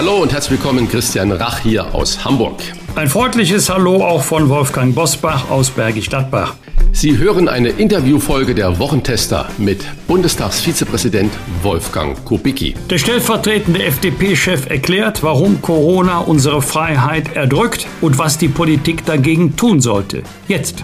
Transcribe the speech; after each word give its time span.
Hallo 0.00 0.22
und 0.22 0.32
herzlich 0.32 0.58
willkommen, 0.58 0.88
Christian 0.88 1.30
Rach 1.30 1.58
hier 1.58 1.94
aus 1.94 2.24
Hamburg. 2.24 2.62
Ein 2.94 3.06
freundliches 3.06 3.68
Hallo 3.68 4.02
auch 4.02 4.22
von 4.22 4.48
Wolfgang 4.48 4.94
Bosbach 4.94 5.50
aus 5.50 5.68
Bergisch 5.68 6.08
Gladbach. 6.08 6.54
Sie 6.90 7.18
hören 7.18 7.50
eine 7.50 7.68
Interviewfolge 7.68 8.54
der 8.54 8.78
Wochentester 8.78 9.50
mit 9.58 9.84
Bundestagsvizepräsident 10.06 11.30
Wolfgang 11.62 12.24
Kubicki. 12.24 12.74
Der 12.88 12.96
stellvertretende 12.96 13.82
FDP-Chef 13.82 14.70
erklärt, 14.70 15.22
warum 15.22 15.60
Corona 15.60 16.20
unsere 16.20 16.62
Freiheit 16.62 17.36
erdrückt 17.36 17.86
und 18.00 18.16
was 18.16 18.38
die 18.38 18.48
Politik 18.48 19.04
dagegen 19.04 19.54
tun 19.54 19.82
sollte. 19.82 20.22
Jetzt. 20.48 20.82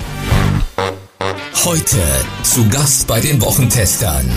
Heute 1.65 1.98
zu 2.45 2.69
Gast 2.69 3.09
bei 3.09 3.19
den 3.19 3.41
Wochentestern 3.41 4.30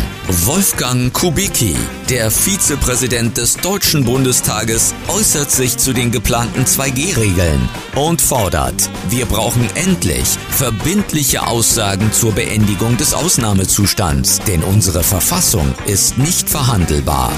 Wolfgang 0.45 1.13
Kubicki, 1.13 1.75
der 2.09 2.31
Vizepräsident 2.31 3.37
des 3.37 3.57
Deutschen 3.57 4.03
Bundestages, 4.03 4.95
äußert 5.09 5.51
sich 5.51 5.77
zu 5.77 5.93
den 5.93 6.11
geplanten 6.11 6.63
2G-Regeln 6.63 7.69
und 7.95 8.19
fordert, 8.21 8.89
wir 9.09 9.25
brauchen 9.27 9.67
endlich 9.75 10.25
verbindliche 10.49 11.45
Aussagen 11.45 12.11
zur 12.11 12.31
Beendigung 12.31 12.97
des 12.97 13.13
Ausnahmezustands, 13.13 14.39
denn 14.47 14.63
unsere 14.63 15.03
Verfassung 15.03 15.75
ist 15.85 16.17
nicht 16.17 16.49
verhandelbar. 16.49 17.31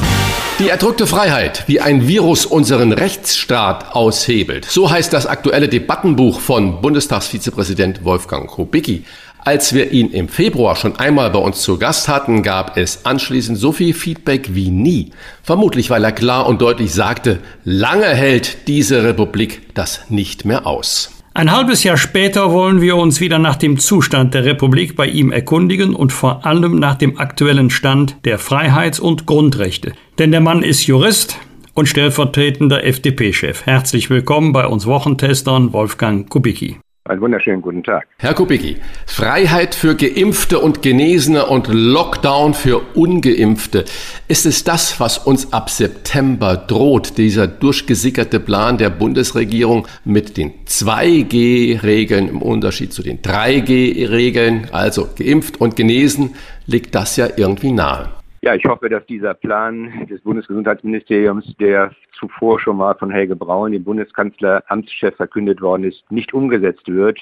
Die 0.59 0.69
erdrückte 0.69 1.07
Freiheit, 1.07 1.63
wie 1.67 1.81
ein 1.81 2.07
Virus 2.07 2.45
unseren 2.45 2.93
Rechtsstaat 2.93 3.95
aushebelt. 3.95 4.65
So 4.65 4.91
heißt 4.91 5.11
das 5.11 5.25
aktuelle 5.25 5.67
Debattenbuch 5.67 6.39
von 6.39 6.81
Bundestagsvizepräsident 6.81 8.05
Wolfgang 8.05 8.47
Kubicki. 8.47 9.03
Als 9.43 9.73
wir 9.73 9.91
ihn 9.91 10.11
im 10.11 10.29
Februar 10.29 10.75
schon 10.75 10.97
einmal 10.97 11.31
bei 11.31 11.39
uns 11.39 11.63
zu 11.63 11.79
Gast 11.79 12.07
hatten, 12.07 12.43
gab 12.43 12.77
es 12.77 13.05
anschließend 13.05 13.57
so 13.57 13.71
viel 13.71 13.95
Feedback 13.95 14.53
wie 14.53 14.69
nie. 14.69 15.11
Vermutlich, 15.41 15.89
weil 15.89 16.03
er 16.03 16.11
klar 16.11 16.45
und 16.45 16.61
deutlich 16.61 16.93
sagte, 16.93 17.39
lange 17.63 18.05
hält 18.05 18.67
diese 18.67 19.03
Republik 19.03 19.73
das 19.73 20.11
nicht 20.11 20.45
mehr 20.45 20.67
aus. 20.67 21.11
Ein 21.33 21.51
halbes 21.51 21.83
Jahr 21.83 21.97
später 21.97 22.51
wollen 22.51 22.81
wir 22.81 22.97
uns 22.97 23.19
wieder 23.19 23.39
nach 23.39 23.55
dem 23.55 23.79
Zustand 23.79 24.35
der 24.35 24.45
Republik 24.45 24.95
bei 24.95 25.07
ihm 25.07 25.31
erkundigen 25.31 25.95
und 25.95 26.11
vor 26.11 26.45
allem 26.45 26.77
nach 26.77 26.95
dem 26.95 27.17
aktuellen 27.17 27.71
Stand 27.71 28.17
der 28.25 28.37
Freiheits- 28.37 28.99
und 28.99 29.25
Grundrechte. 29.25 29.93
Denn 30.19 30.29
der 30.29 30.41
Mann 30.41 30.61
ist 30.61 30.85
Jurist 30.85 31.37
und 31.73 31.87
stellvertretender 31.87 32.83
FDP-Chef. 32.83 33.65
Herzlich 33.65 34.11
willkommen 34.11 34.53
bei 34.53 34.67
uns 34.67 34.85
Wochentestern 34.85 35.73
Wolfgang 35.73 36.29
Kubicki. 36.29 36.77
Einen 37.11 37.19
wunderschönen 37.19 37.61
guten 37.61 37.83
Tag. 37.83 38.07
Herr 38.19 38.33
Kubicki, 38.33 38.77
Freiheit 39.05 39.75
für 39.75 39.97
Geimpfte 39.97 40.59
und 40.59 40.81
Genesene 40.81 41.45
und 41.45 41.67
Lockdown 41.67 42.53
für 42.53 42.79
Ungeimpfte. 42.93 43.83
Ist 44.29 44.45
es 44.45 44.63
das, 44.63 44.97
was 45.01 45.17
uns 45.17 45.51
ab 45.51 45.69
September 45.69 46.55
droht, 46.55 47.17
dieser 47.17 47.47
durchgesickerte 47.47 48.39
Plan 48.39 48.77
der 48.77 48.91
Bundesregierung 48.91 49.89
mit 50.05 50.37
den 50.37 50.53
2G-Regeln 50.65 52.29
im 52.29 52.41
Unterschied 52.41 52.93
zu 52.93 53.03
den 53.03 53.21
3G-Regeln, 53.21 54.69
also 54.71 55.09
geimpft 55.13 55.59
und 55.59 55.75
genesen, 55.75 56.35
liegt 56.65 56.95
das 56.95 57.17
ja 57.17 57.27
irgendwie 57.35 57.73
nahe. 57.73 58.20
Ja, 58.43 58.55
ich 58.55 58.65
hoffe, 58.65 58.89
dass 58.89 59.05
dieser 59.05 59.35
Plan 59.35 60.07
des 60.09 60.19
Bundesgesundheitsministeriums, 60.21 61.55
der 61.59 61.91
zuvor 62.17 62.59
schon 62.59 62.77
mal 62.77 62.95
von 62.95 63.11
Helge 63.11 63.35
Braun, 63.35 63.71
dem 63.71 63.83
Bundeskanzler 63.83 64.63
Amtschef, 64.67 65.15
verkündet 65.15 65.61
worden 65.61 65.83
ist, 65.83 66.11
nicht 66.11 66.33
umgesetzt 66.33 66.87
wird. 66.87 67.19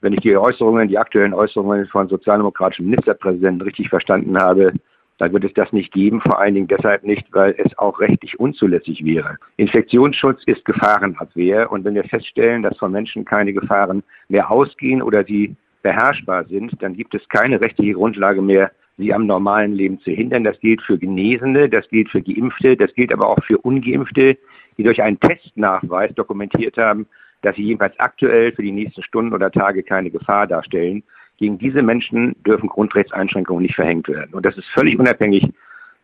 Wenn 0.00 0.14
ich 0.14 0.20
die 0.20 0.34
Äußerungen, 0.34 0.88
die 0.88 0.96
aktuellen 0.96 1.34
Äußerungen 1.34 1.86
von 1.88 2.08
sozialdemokratischen 2.08 2.86
Ministerpräsidenten 2.86 3.60
richtig 3.60 3.90
verstanden 3.90 4.38
habe, 4.38 4.72
dann 5.18 5.34
wird 5.34 5.44
es 5.44 5.52
das 5.52 5.70
nicht 5.72 5.92
geben, 5.92 6.22
vor 6.22 6.40
allen 6.40 6.54
Dingen 6.54 6.66
deshalb 6.66 7.04
nicht, 7.04 7.26
weil 7.32 7.54
es 7.58 7.76
auch 7.76 8.00
rechtlich 8.00 8.40
unzulässig 8.40 9.04
wäre. 9.04 9.36
Infektionsschutz 9.58 10.44
ist 10.46 10.64
Gefahrenabwehr 10.64 11.70
und 11.70 11.84
wenn 11.84 11.94
wir 11.94 12.04
feststellen, 12.04 12.62
dass 12.62 12.76
von 12.78 12.90
Menschen 12.90 13.26
keine 13.26 13.52
Gefahren 13.52 14.02
mehr 14.28 14.50
ausgehen 14.50 15.02
oder 15.02 15.24
sie 15.24 15.54
beherrschbar 15.82 16.46
sind, 16.46 16.72
dann 16.82 16.96
gibt 16.96 17.14
es 17.14 17.28
keine 17.28 17.60
rechtliche 17.60 17.92
Grundlage 17.92 18.40
mehr, 18.40 18.72
sie 18.96 19.12
am 19.12 19.26
normalen 19.26 19.72
Leben 19.72 20.00
zu 20.00 20.10
hindern. 20.10 20.44
Das 20.44 20.58
gilt 20.60 20.82
für 20.82 20.98
Genesene, 20.98 21.68
das 21.68 21.88
gilt 21.88 22.10
für 22.10 22.22
Geimpfte, 22.22 22.76
das 22.76 22.92
gilt 22.94 23.12
aber 23.12 23.28
auch 23.28 23.42
für 23.44 23.58
Ungeimpfte, 23.58 24.38
die 24.76 24.82
durch 24.82 25.02
einen 25.02 25.18
Testnachweis 25.20 26.14
dokumentiert 26.14 26.76
haben, 26.76 27.06
dass 27.42 27.56
sie 27.56 27.62
jedenfalls 27.62 27.98
aktuell 27.98 28.52
für 28.52 28.62
die 28.62 28.72
nächsten 28.72 29.02
Stunden 29.02 29.34
oder 29.34 29.50
Tage 29.50 29.82
keine 29.82 30.10
Gefahr 30.10 30.46
darstellen. 30.46 31.02
Gegen 31.36 31.58
diese 31.58 31.82
Menschen 31.82 32.36
dürfen 32.46 32.68
Grundrechtseinschränkungen 32.68 33.62
nicht 33.62 33.74
verhängt 33.74 34.08
werden. 34.08 34.34
Und 34.34 34.46
das 34.46 34.56
ist 34.56 34.68
völlig 34.68 34.98
unabhängig 34.98 35.48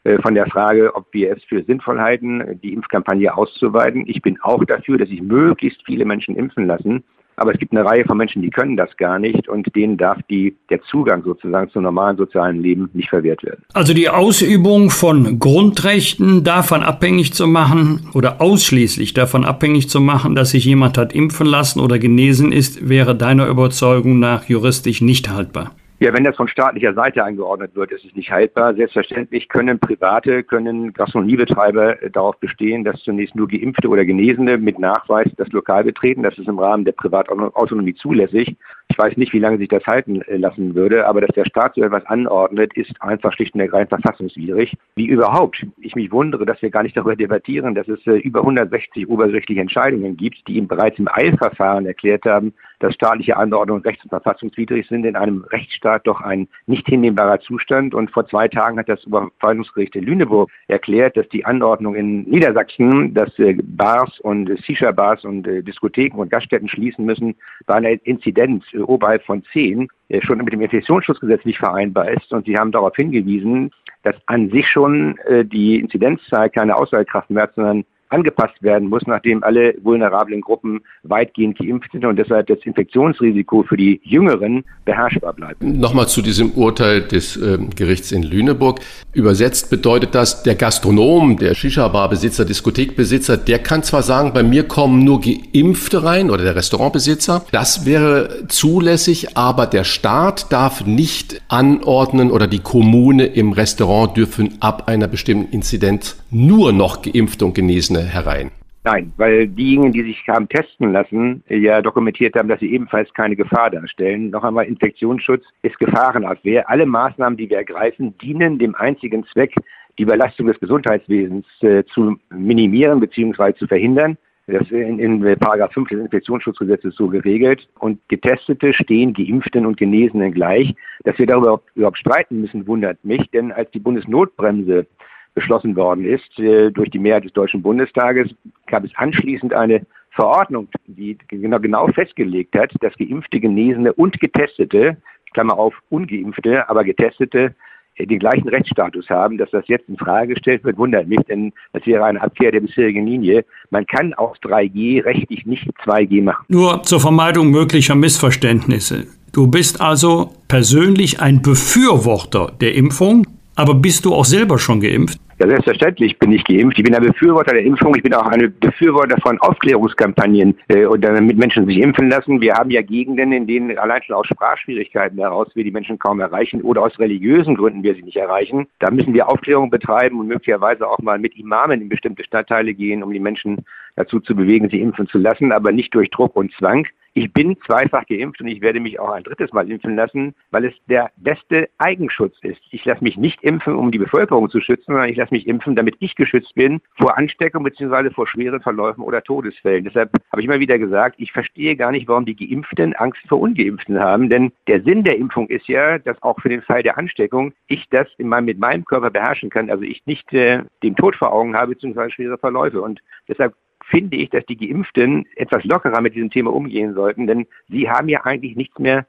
äh, 0.04 0.18
von 0.18 0.34
der 0.34 0.46
Frage, 0.46 0.94
ob 0.94 1.06
wir 1.12 1.36
es 1.36 1.44
für 1.44 1.62
sinnvoll 1.62 2.00
halten, 2.00 2.58
die 2.62 2.72
Impfkampagne 2.72 3.36
auszuweiten. 3.36 4.04
Ich 4.06 4.22
bin 4.22 4.38
auch 4.42 4.64
dafür, 4.64 4.98
dass 4.98 5.08
sich 5.08 5.22
möglichst 5.22 5.84
viele 5.86 6.04
Menschen 6.04 6.36
impfen 6.36 6.66
lassen. 6.66 7.04
Aber 7.40 7.54
es 7.54 7.58
gibt 7.58 7.72
eine 7.72 7.86
Reihe 7.86 8.04
von 8.04 8.18
Menschen, 8.18 8.42
die 8.42 8.50
können 8.50 8.76
das 8.76 8.94
gar 8.98 9.18
nicht 9.18 9.48
und 9.48 9.74
denen 9.74 9.96
darf 9.96 10.18
die, 10.28 10.54
der 10.68 10.82
Zugang 10.82 11.22
sozusagen 11.24 11.70
zum 11.70 11.84
normalen 11.84 12.18
sozialen 12.18 12.60
Leben 12.60 12.90
nicht 12.92 13.08
verwehrt 13.08 13.42
werden. 13.42 13.64
Also 13.72 13.94
die 13.94 14.10
Ausübung 14.10 14.90
von 14.90 15.38
Grundrechten 15.38 16.44
davon 16.44 16.82
abhängig 16.82 17.32
zu 17.32 17.46
machen 17.46 18.10
oder 18.12 18.42
ausschließlich 18.42 19.14
davon 19.14 19.46
abhängig 19.46 19.88
zu 19.88 20.02
machen, 20.02 20.34
dass 20.34 20.50
sich 20.50 20.66
jemand 20.66 20.98
hat 20.98 21.14
impfen 21.14 21.46
lassen 21.46 21.80
oder 21.80 21.98
genesen 21.98 22.52
ist, 22.52 22.90
wäre 22.90 23.16
deiner 23.16 23.46
Überzeugung 23.46 24.18
nach 24.18 24.44
juristisch 24.44 25.00
nicht 25.00 25.30
haltbar. 25.30 25.72
Ja, 26.02 26.14
wenn 26.14 26.24
das 26.24 26.36
von 26.36 26.48
staatlicher 26.48 26.94
Seite 26.94 27.22
eingeordnet 27.22 27.74
wird, 27.74 27.92
ist 27.92 28.06
es 28.06 28.14
nicht 28.14 28.30
haltbar. 28.30 28.74
Selbstverständlich 28.74 29.50
können 29.50 29.78
Private, 29.78 30.42
können 30.42 30.94
Gastronomiebetreiber 30.94 32.02
äh, 32.02 32.10
darauf 32.10 32.40
bestehen, 32.40 32.84
dass 32.84 33.02
zunächst 33.02 33.34
nur 33.34 33.48
Geimpfte 33.48 33.86
oder 33.86 34.06
Genesene 34.06 34.56
mit 34.56 34.78
Nachweis 34.78 35.28
das 35.36 35.48
Lokal 35.48 35.84
betreten. 35.84 36.22
Das 36.22 36.38
ist 36.38 36.48
im 36.48 36.58
Rahmen 36.58 36.86
der 36.86 36.92
Privatautonomie 36.92 37.94
zulässig. 37.94 38.56
Ich 38.90 38.98
weiß 38.98 39.16
nicht, 39.16 39.32
wie 39.32 39.38
lange 39.38 39.58
sich 39.58 39.68
das 39.68 39.86
halten 39.86 40.20
äh, 40.22 40.36
lassen 40.36 40.74
würde, 40.74 41.06
aber 41.06 41.20
dass 41.20 41.30
der 41.30 41.44
Staat 41.44 41.76
so 41.76 41.82
etwas 41.82 42.04
anordnet, 42.06 42.74
ist 42.74 43.00
einfach 43.00 43.32
schlicht 43.32 43.54
und 43.54 43.60
ergreifend 43.60 44.02
verfassungswidrig. 44.02 44.76
Wie 44.96 45.06
überhaupt. 45.06 45.64
Ich 45.80 45.94
mich 45.94 46.10
wundere, 46.10 46.44
dass 46.44 46.60
wir 46.60 46.70
gar 46.70 46.82
nicht 46.82 46.96
darüber 46.96 47.14
debattieren, 47.14 47.76
dass 47.76 47.86
es 47.86 48.04
äh, 48.08 48.18
über 48.18 48.40
160 48.40 49.08
obergerichtliche 49.08 49.60
Entscheidungen 49.60 50.16
gibt, 50.16 50.46
die 50.48 50.56
ihm 50.56 50.66
bereits 50.66 50.98
im 50.98 51.08
Eilverfahren 51.08 51.86
erklärt 51.86 52.24
haben, 52.24 52.52
dass 52.80 52.94
staatliche 52.94 53.36
Anordnungen 53.36 53.82
rechts- 53.82 54.02
und 54.02 54.08
verfassungswidrig 54.08 54.88
sind, 54.88 55.04
in 55.04 55.14
einem 55.14 55.44
Rechtsstaat 55.44 56.06
doch 56.06 56.20
ein 56.20 56.48
nicht 56.66 56.86
hinnehmbarer 56.88 57.40
Zustand. 57.40 57.94
Und 57.94 58.10
vor 58.10 58.26
zwei 58.26 58.48
Tagen 58.48 58.78
hat 58.78 58.88
das 58.88 59.06
Oberverwaltungsgericht 59.06 59.94
in 59.94 60.04
Lüneburg 60.04 60.50
erklärt, 60.66 61.16
dass 61.16 61.28
die 61.28 61.44
Anordnung 61.44 61.94
in 61.94 62.22
Niedersachsen, 62.22 63.14
dass 63.14 63.38
äh, 63.38 63.56
Bars 63.62 64.18
und 64.18 64.50
Shisha-Bars 64.64 65.24
und 65.24 65.44
Diskotheken 65.44 66.18
und 66.18 66.30
Gaststätten 66.30 66.68
schließen 66.68 67.04
müssen, 67.04 67.36
bei 67.66 67.74
einer 67.74 67.90
Inzidenz 68.04 68.64
oberhalb 68.82 69.24
von 69.24 69.42
zehn 69.52 69.88
schon 70.22 70.38
mit 70.38 70.52
dem 70.52 70.60
Infektionsschutzgesetz 70.60 71.44
nicht 71.44 71.58
vereinbar 71.58 72.10
ist. 72.10 72.32
Und 72.32 72.46
sie 72.46 72.56
haben 72.56 72.72
darauf 72.72 72.96
hingewiesen, 72.96 73.70
dass 74.02 74.16
an 74.26 74.50
sich 74.50 74.68
schon 74.68 75.18
die 75.44 75.78
Inzidenzzahl 75.80 76.50
keine 76.50 76.76
Auswahlkraft 76.76 77.30
mehr 77.30 77.44
hat, 77.44 77.54
sondern 77.54 77.84
angepasst 78.10 78.62
werden 78.62 78.88
muss, 78.88 79.02
nachdem 79.06 79.42
alle 79.42 79.74
vulnerablen 79.82 80.40
Gruppen 80.40 80.80
weitgehend 81.04 81.58
geimpft 81.58 81.92
sind 81.92 82.04
und 82.04 82.16
deshalb 82.16 82.48
das 82.48 82.58
Infektionsrisiko 82.64 83.62
für 83.62 83.76
die 83.76 84.00
Jüngeren 84.04 84.64
beherrschbar 84.84 85.32
bleibt. 85.32 85.62
Nochmal 85.62 86.08
zu 86.08 86.20
diesem 86.20 86.50
Urteil 86.52 87.02
des 87.02 87.36
äh, 87.36 87.58
Gerichts 87.74 88.12
in 88.12 88.22
Lüneburg. 88.22 88.80
Übersetzt 89.12 89.70
bedeutet 89.70 90.14
das, 90.14 90.42
der 90.42 90.56
Gastronom, 90.56 91.36
der 91.36 91.54
Shisha-Bar-Besitzer, 91.54 92.44
Diskothekbesitzer, 92.44 93.36
der 93.36 93.60
kann 93.60 93.82
zwar 93.82 94.02
sagen, 94.02 94.32
bei 94.32 94.42
mir 94.42 94.64
kommen 94.64 95.04
nur 95.04 95.20
Geimpfte 95.20 96.02
rein 96.04 96.30
oder 96.30 96.44
der 96.44 96.56
Restaurantbesitzer, 96.56 97.44
das 97.52 97.86
wäre 97.86 98.46
zulässig, 98.48 99.36
aber 99.36 99.66
der 99.66 99.84
Staat 99.84 100.52
darf 100.52 100.84
nicht 100.84 101.40
anordnen 101.48 102.30
oder 102.30 102.46
die 102.46 102.58
Kommune 102.58 103.26
im 103.26 103.52
Restaurant 103.52 104.16
dürfen 104.16 104.56
ab 104.60 104.88
einer 104.88 105.06
bestimmten 105.06 105.52
Inzidenz 105.52 106.19
nur 106.30 106.72
noch 106.72 107.02
Geimpfte 107.02 107.44
und 107.44 107.54
Genesene 107.54 108.02
herein? 108.02 108.50
Nein, 108.82 109.12
weil 109.18 109.46
diejenigen, 109.46 109.92
die 109.92 110.02
sich 110.02 110.26
haben 110.26 110.48
testen 110.48 110.92
lassen, 110.92 111.44
ja 111.48 111.82
dokumentiert 111.82 112.34
haben, 112.34 112.48
dass 112.48 112.60
sie 112.60 112.72
ebenfalls 112.72 113.12
keine 113.12 113.36
Gefahr 113.36 113.70
darstellen. 113.70 114.30
Noch 114.30 114.42
einmal, 114.42 114.64
Infektionsschutz 114.66 115.44
ist 115.62 115.78
Gefahrenabwehr. 115.78 116.68
Alle 116.70 116.86
Maßnahmen, 116.86 117.36
die 117.36 117.50
wir 117.50 117.58
ergreifen, 117.58 118.16
dienen 118.18 118.58
dem 118.58 118.74
einzigen 118.74 119.26
Zweck, 119.26 119.54
die 119.98 120.04
Überlastung 120.04 120.46
des 120.46 120.58
Gesundheitswesens 120.60 121.44
äh, 121.60 121.84
zu 121.92 122.16
minimieren 122.30 123.00
bzw. 123.00 123.52
zu 123.54 123.66
verhindern. 123.66 124.16
Das 124.46 124.62
ist 124.62 124.72
in, 124.72 124.98
in 124.98 125.38
Paragraph 125.38 125.72
5 125.74 125.90
des 125.90 126.00
Infektionsschutzgesetzes 126.00 126.96
so 126.96 127.08
geregelt. 127.08 127.68
Und 127.78 128.00
Getestete 128.08 128.72
stehen 128.72 129.12
Geimpften 129.12 129.66
und 129.66 129.76
Genesenen 129.76 130.32
gleich. 130.32 130.74
Dass 131.04 131.18
wir 131.18 131.26
darüber 131.26 131.60
überhaupt 131.74 131.98
streiten 131.98 132.40
müssen, 132.40 132.66
wundert 132.66 133.04
mich, 133.04 133.30
denn 133.30 133.52
als 133.52 133.70
die 133.72 133.78
Bundesnotbremse 133.78 134.86
beschlossen 135.34 135.76
worden 135.76 136.04
ist 136.04 136.38
äh, 136.38 136.70
durch 136.70 136.90
die 136.90 136.98
Mehrheit 136.98 137.24
des 137.24 137.32
Deutschen 137.32 137.62
Bundestages, 137.62 138.30
gab 138.66 138.84
es 138.84 138.90
anschließend 138.96 139.54
eine 139.54 139.86
Verordnung, 140.10 140.68
die 140.86 141.16
genau, 141.28 141.86
festgelegt 141.88 142.56
hat, 142.56 142.72
dass 142.80 142.94
Geimpfte, 142.96 143.40
Genesene 143.40 143.92
und 143.92 144.18
Getestete, 144.20 144.96
Klammer 145.32 145.56
auf, 145.56 145.74
Ungeimpfte, 145.88 146.68
aber 146.68 146.84
Getestete 146.84 147.54
äh, 147.94 148.06
den 148.06 148.18
gleichen 148.18 148.48
Rechtsstatus 148.48 149.08
haben, 149.08 149.38
dass 149.38 149.50
das 149.50 149.66
jetzt 149.68 149.88
in 149.88 149.96
Frage 149.96 150.34
gestellt 150.34 150.64
wird, 150.64 150.78
wundert 150.78 151.06
mich, 151.06 151.20
denn 151.28 151.52
das 151.72 151.86
wäre 151.86 152.04
eine 152.04 152.20
Abkehr 152.20 152.50
der 152.50 152.60
bisherigen 152.60 153.06
Linie. 153.06 153.44
Man 153.70 153.86
kann 153.86 154.14
aus 154.14 154.36
3G 154.38 155.04
rechtlich 155.04 155.46
nicht 155.46 155.68
2G 155.84 156.22
machen. 156.22 156.44
Nur 156.48 156.82
zur 156.82 157.00
Vermeidung 157.00 157.50
möglicher 157.50 157.94
Missverständnisse. 157.94 159.06
Du 159.32 159.46
bist 159.46 159.80
also 159.80 160.32
persönlich 160.48 161.20
ein 161.20 161.40
Befürworter 161.40 162.52
der 162.60 162.74
Impfung, 162.74 163.26
aber 163.60 163.74
bist 163.74 164.04
du 164.06 164.14
auch 164.14 164.24
selber 164.24 164.58
schon 164.58 164.80
geimpft? 164.80 165.20
Ja, 165.38 165.48
selbstverständlich 165.48 166.18
bin 166.18 166.32
ich 166.32 166.44
geimpft. 166.44 166.78
Ich 166.78 166.84
bin 166.84 166.94
ein 166.94 167.02
Befürworter 167.02 167.52
der 167.52 167.62
Impfung. 167.62 167.94
Ich 167.94 168.02
bin 168.02 168.12
auch 168.14 168.26
ein 168.26 168.54
Befürworter 168.60 169.16
von 169.22 169.38
Aufklärungskampagnen 169.40 170.54
äh, 170.68 170.84
und 170.84 171.02
damit 171.02 171.36
Menschen 171.36 171.66
sich 171.66 171.78
impfen 171.78 172.10
lassen. 172.10 172.40
Wir 172.40 172.54
haben 172.54 172.70
ja 172.70 172.82
Gegenden, 172.82 173.32
in 173.32 173.46
denen 173.46 173.78
allein 173.78 174.02
schon 174.02 174.16
aus 174.16 174.26
Sprachschwierigkeiten 174.26 175.18
heraus 175.18 175.48
wir 175.54 175.64
die 175.64 175.70
Menschen 175.70 175.98
kaum 175.98 176.20
erreichen 176.20 176.60
oder 176.62 176.82
aus 176.82 176.98
religiösen 176.98 177.54
Gründen 177.54 177.82
wir 177.82 177.94
sie 177.94 178.02
nicht 178.02 178.18
erreichen. 178.18 178.66
Da 178.80 178.90
müssen 178.90 179.14
wir 179.14 179.28
Aufklärung 179.28 179.70
betreiben 179.70 180.20
und 180.20 180.28
möglicherweise 180.28 180.86
auch 180.86 180.98
mal 180.98 181.18
mit 181.18 181.36
Imamen 181.36 181.80
in 181.80 181.88
bestimmte 181.88 182.24
Stadtteile 182.24 182.74
gehen, 182.74 183.02
um 183.02 183.12
die 183.12 183.20
Menschen 183.20 183.64
dazu 183.96 184.20
zu 184.20 184.34
bewegen, 184.34 184.68
sie 184.70 184.80
impfen 184.80 185.06
zu 185.08 185.18
lassen, 185.18 185.52
aber 185.52 185.72
nicht 185.72 185.94
durch 185.94 186.10
Druck 186.10 186.36
und 186.36 186.52
Zwang. 186.58 186.86
Ich 187.12 187.32
bin 187.32 187.56
zweifach 187.66 188.06
geimpft 188.06 188.40
und 188.40 188.46
ich 188.46 188.60
werde 188.60 188.78
mich 188.78 189.00
auch 189.00 189.10
ein 189.10 189.24
drittes 189.24 189.52
Mal 189.52 189.68
impfen 189.70 189.96
lassen, 189.96 190.34
weil 190.50 190.66
es 190.66 190.74
der 190.88 191.10
beste 191.16 191.68
Eigenschutz 191.78 192.36
ist. 192.42 192.60
Ich 192.70 192.84
lasse 192.84 193.02
mich 193.02 193.16
nicht 193.16 193.42
impfen, 193.42 193.74
um 193.74 193.90
die 193.90 193.98
Bevölkerung 193.98 194.48
zu 194.48 194.60
schützen, 194.60 194.92
sondern 194.92 195.08
ich 195.08 195.16
lasse 195.16 195.34
mich 195.34 195.46
impfen, 195.48 195.74
damit 195.74 195.96
ich 195.98 196.14
geschützt 196.14 196.54
bin 196.54 196.80
vor 196.96 197.18
Ansteckung 197.18 197.64
bzw. 197.64 198.10
vor 198.10 198.28
schweren 198.28 198.60
Verläufen 198.60 199.02
oder 199.02 199.22
Todesfällen. 199.22 199.84
Deshalb 199.84 200.12
habe 200.30 200.40
ich 200.40 200.46
immer 200.46 200.60
wieder 200.60 200.78
gesagt, 200.78 201.16
ich 201.18 201.32
verstehe 201.32 201.74
gar 201.74 201.90
nicht, 201.90 202.06
warum 202.06 202.26
die 202.26 202.36
Geimpften 202.36 202.94
Angst 202.94 203.20
vor 203.28 203.40
Ungeimpften 203.40 203.98
haben, 203.98 204.28
denn 204.28 204.52
der 204.68 204.82
Sinn 204.82 205.02
der 205.02 205.16
Impfung 205.16 205.48
ist 205.48 205.66
ja, 205.66 205.98
dass 205.98 206.22
auch 206.22 206.38
für 206.40 206.48
den 206.48 206.62
Fall 206.62 206.82
der 206.82 206.96
Ansteckung 206.96 207.52
ich 207.66 207.88
das 207.90 208.06
meinem, 208.18 208.44
mit 208.44 208.58
meinem 208.60 208.84
Körper 208.84 209.10
beherrschen 209.10 209.50
kann, 209.50 209.70
also 209.70 209.82
ich 209.82 210.06
nicht 210.06 210.32
äh, 210.32 210.62
den 210.82 210.94
Tod 210.94 211.16
vor 211.16 211.32
Augen 211.32 211.56
habe 211.56 211.74
bzw. 211.74 212.10
schwere 212.10 212.38
Verläufe. 212.38 212.80
Und 212.80 213.00
deshalb 213.28 213.54
finde 213.90 214.16
ich, 214.16 214.30
dass 214.30 214.46
die 214.46 214.56
Geimpften 214.56 215.26
etwas 215.36 215.64
lockerer 215.64 216.00
mit 216.00 216.14
diesem 216.14 216.30
Thema 216.30 216.52
umgehen 216.52 216.94
sollten, 216.94 217.26
denn 217.26 217.46
sie 217.68 217.90
haben 217.90 218.08
ja 218.08 218.24
eigentlich 218.24 218.56
nichts 218.56 218.78
mehr 218.78 219.06